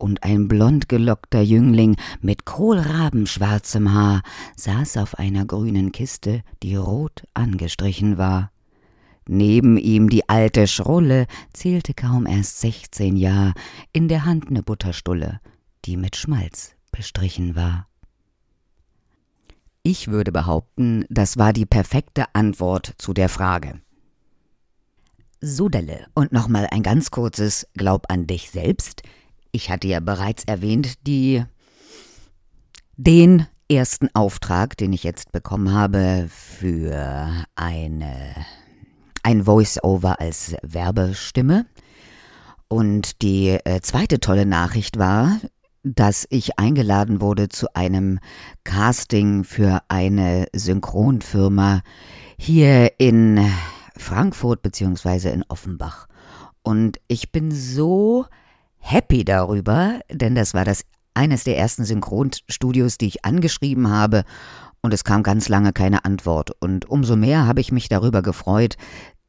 und 0.03 0.23
ein 0.23 0.49
blond 0.49 0.89
gelockter 0.89 1.41
Jüngling 1.41 1.95
mit 2.19 2.45
kohlrabenschwarzem 2.45 3.93
Haar 3.93 4.21
saß 4.57 4.97
auf 4.97 5.17
einer 5.17 5.45
grünen 5.45 5.93
Kiste, 5.93 6.43
die 6.61 6.75
rot 6.75 7.23
angestrichen 7.33 8.17
war. 8.17 8.51
Neben 9.27 9.77
ihm 9.77 10.09
die 10.09 10.27
alte 10.27 10.67
Schrulle 10.67 11.25
zählte 11.53 11.93
kaum 11.93 12.25
erst 12.25 12.59
sechzehn 12.59 13.15
Jahr, 13.15 13.53
in 13.93 14.09
der 14.09 14.25
Hand 14.25 14.51
ne 14.51 14.61
Butterstulle, 14.61 15.39
die 15.85 15.95
mit 15.95 16.17
Schmalz 16.17 16.75
bestrichen 16.91 17.55
war. 17.55 17.87
Ich 19.85 20.07
würde 20.07 20.31
behaupten, 20.31 21.05
das 21.09 21.37
war 21.37 21.51
die 21.51 21.65
perfekte 21.65 22.23
Antwort 22.33 22.93
zu 22.97 23.13
der 23.13 23.27
Frage. 23.27 23.81
Sudelle, 25.41 26.07
und 26.13 26.31
nochmal 26.31 26.69
ein 26.71 26.83
ganz 26.83 27.11
kurzes 27.11 27.67
Glaub 27.73 28.05
an 28.09 28.25
dich 28.25 28.49
selbst. 28.49 29.03
Ich 29.51 29.69
hatte 29.69 29.89
ja 29.89 29.99
bereits 29.99 30.45
erwähnt, 30.45 31.05
die 31.05 31.43
den 32.95 33.45
ersten 33.69 34.07
Auftrag, 34.13 34.77
den 34.77 34.93
ich 34.93 35.03
jetzt 35.03 35.33
bekommen 35.33 35.73
habe 35.73 36.29
für 36.29 37.43
eine 37.55 38.35
ein 39.21 39.43
Voice-Over 39.43 40.21
als 40.21 40.55
Werbestimme. 40.61 41.65
Und 42.69 43.21
die 43.21 43.49
äh, 43.49 43.81
zweite 43.81 44.21
tolle 44.21 44.45
Nachricht 44.45 44.97
war, 44.97 45.39
dass 45.83 46.25
ich 46.29 46.57
eingeladen 46.57 47.21
wurde 47.21 47.49
zu 47.49 47.75
einem 47.75 48.19
Casting 48.63 49.43
für 49.43 49.81
eine 49.89 50.47
Synchronfirma 50.53 51.81
hier 52.37 52.99
in 52.99 53.39
Frankfurt 53.97 54.61
beziehungsweise 54.61 55.29
in 55.29 55.43
Offenbach. 55.49 56.07
Und 56.63 56.99
ich 57.07 57.31
bin 57.31 57.51
so 57.51 58.25
happy 58.77 59.25
darüber, 59.25 59.99
denn 60.09 60.35
das 60.35 60.53
war 60.53 60.65
das 60.65 60.83
eines 61.13 61.43
der 61.43 61.57
ersten 61.57 61.85
Synchronstudios, 61.85 62.97
die 62.97 63.07
ich 63.07 63.25
angeschrieben 63.25 63.89
habe 63.89 64.23
und 64.83 64.93
es 64.93 65.05
kam 65.05 65.23
ganz 65.23 65.47
lange 65.47 65.71
keine 65.71 66.03
Antwort. 66.03 66.51
Und 66.59 66.89
umso 66.89 67.15
mehr 67.15 67.47
habe 67.47 67.61
ich 67.61 67.71
mich 67.71 67.87
darüber 67.87 68.21
gefreut, 68.21 68.75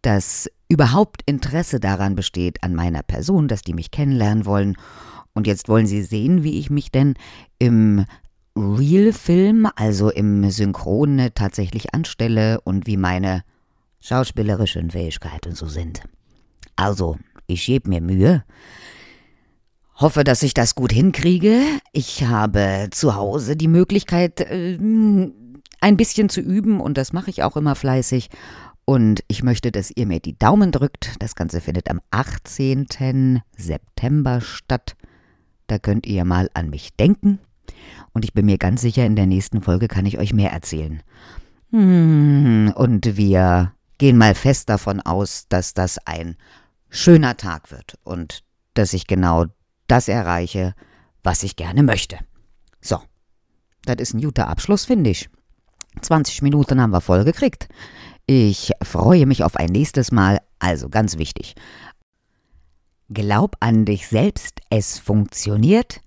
dass 0.02 0.50
überhaupt 0.68 1.22
Interesse 1.26 1.78
daran 1.78 2.16
besteht 2.16 2.62
an 2.62 2.74
meiner 2.74 3.02
Person, 3.02 3.46
dass 3.46 3.62
die 3.62 3.72
mich 3.72 3.92
kennenlernen 3.92 4.46
wollen. 4.46 4.76
Und 5.34 5.46
jetzt 5.46 5.68
wollen 5.68 5.86
sie 5.86 6.02
sehen, 6.02 6.44
wie 6.44 6.58
ich 6.58 6.70
mich 6.70 6.90
denn 6.90 7.14
im 7.58 8.06
Real-Film, 8.56 9.68
also 9.74 10.10
im 10.10 10.48
Synchrone 10.50 11.34
tatsächlich 11.34 11.92
anstelle 11.92 12.60
und 12.60 12.86
wie 12.86 12.96
meine 12.96 13.42
schauspielerischen 14.00 14.92
Fähigkeiten 14.92 15.54
so 15.54 15.66
sind. 15.66 16.02
Also, 16.76 17.16
ich 17.46 17.66
gebe 17.66 17.88
mir 17.88 18.00
Mühe. 18.00 18.44
Hoffe, 19.96 20.24
dass 20.24 20.42
ich 20.42 20.54
das 20.54 20.74
gut 20.74 20.92
hinkriege. 20.92 21.62
Ich 21.92 22.24
habe 22.24 22.88
zu 22.90 23.14
Hause 23.14 23.56
die 23.56 23.68
Möglichkeit, 23.68 24.40
äh, 24.40 24.78
ein 25.80 25.96
bisschen 25.96 26.28
zu 26.28 26.40
üben 26.40 26.80
und 26.80 26.96
das 26.96 27.12
mache 27.12 27.30
ich 27.30 27.42
auch 27.42 27.56
immer 27.56 27.74
fleißig. 27.74 28.30
Und 28.84 29.24
ich 29.28 29.42
möchte, 29.42 29.72
dass 29.72 29.92
ihr 29.94 30.06
mir 30.06 30.20
die 30.20 30.38
Daumen 30.38 30.70
drückt. 30.70 31.14
Das 31.20 31.34
Ganze 31.34 31.60
findet 31.60 31.90
am 31.90 32.00
18. 32.10 33.42
September 33.56 34.40
statt. 34.40 34.96
Da 35.66 35.78
könnt 35.78 36.06
ihr 36.06 36.24
mal 36.24 36.50
an 36.54 36.70
mich 36.70 36.94
denken. 36.96 37.38
Und 38.12 38.24
ich 38.24 38.32
bin 38.32 38.46
mir 38.46 38.58
ganz 38.58 38.80
sicher, 38.80 39.04
in 39.04 39.16
der 39.16 39.26
nächsten 39.26 39.62
Folge 39.62 39.88
kann 39.88 40.06
ich 40.06 40.18
euch 40.18 40.32
mehr 40.32 40.52
erzählen. 40.52 41.02
Hm, 41.70 42.72
und 42.76 43.16
wir 43.16 43.72
gehen 43.98 44.16
mal 44.16 44.34
fest 44.34 44.68
davon 44.68 45.00
aus, 45.00 45.46
dass 45.48 45.74
das 45.74 45.98
ein 46.06 46.36
schöner 46.90 47.36
Tag 47.36 47.70
wird 47.70 47.98
und 48.04 48.44
dass 48.74 48.92
ich 48.92 49.06
genau 49.06 49.46
das 49.86 50.08
erreiche, 50.08 50.74
was 51.22 51.42
ich 51.42 51.56
gerne 51.56 51.82
möchte. 51.82 52.18
So, 52.80 53.00
das 53.84 53.96
ist 53.96 54.14
ein 54.14 54.20
guter 54.20 54.48
Abschluss, 54.48 54.84
finde 54.84 55.10
ich. 55.10 55.28
20 56.00 56.42
Minuten 56.42 56.80
haben 56.80 56.90
wir 56.90 57.00
voll 57.00 57.24
gekriegt. 57.24 57.68
Ich 58.26 58.72
freue 58.82 59.26
mich 59.26 59.44
auf 59.44 59.56
ein 59.56 59.70
nächstes 59.70 60.10
Mal, 60.10 60.40
also 60.58 60.88
ganz 60.88 61.18
wichtig. 61.18 61.54
Glaub 63.12 63.56
an 63.60 63.84
dich 63.84 64.08
selbst, 64.08 64.60
es 64.70 64.98
funktioniert. 64.98 66.00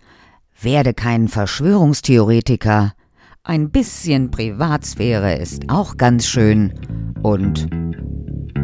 Werde 0.60 0.96
kein 0.96 1.28
Verschwörungstheoretiker. 1.28 2.94
Ein 3.44 3.70
bisschen 3.70 4.32
Privatsphäre 4.32 5.36
ist 5.36 5.70
auch 5.70 5.98
ganz 5.98 6.26
schön. 6.26 6.74
Und 7.22 7.68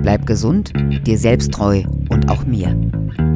bleib 0.01 0.25
gesund, 0.25 0.73
dir 1.05 1.19
selbst 1.19 1.51
treu 1.51 1.83
und 2.09 2.31
auch 2.31 2.43
mir. 2.45 2.69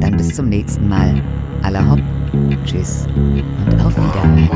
Dann 0.00 0.16
bis 0.16 0.34
zum 0.34 0.48
nächsten 0.48 0.88
Mal. 0.88 1.22
Aller 1.62 1.88
hopp, 1.88 2.00
tschüss 2.64 3.06
und 3.14 3.80
auf 3.80 3.94
Wiedersehen. 3.96 4.48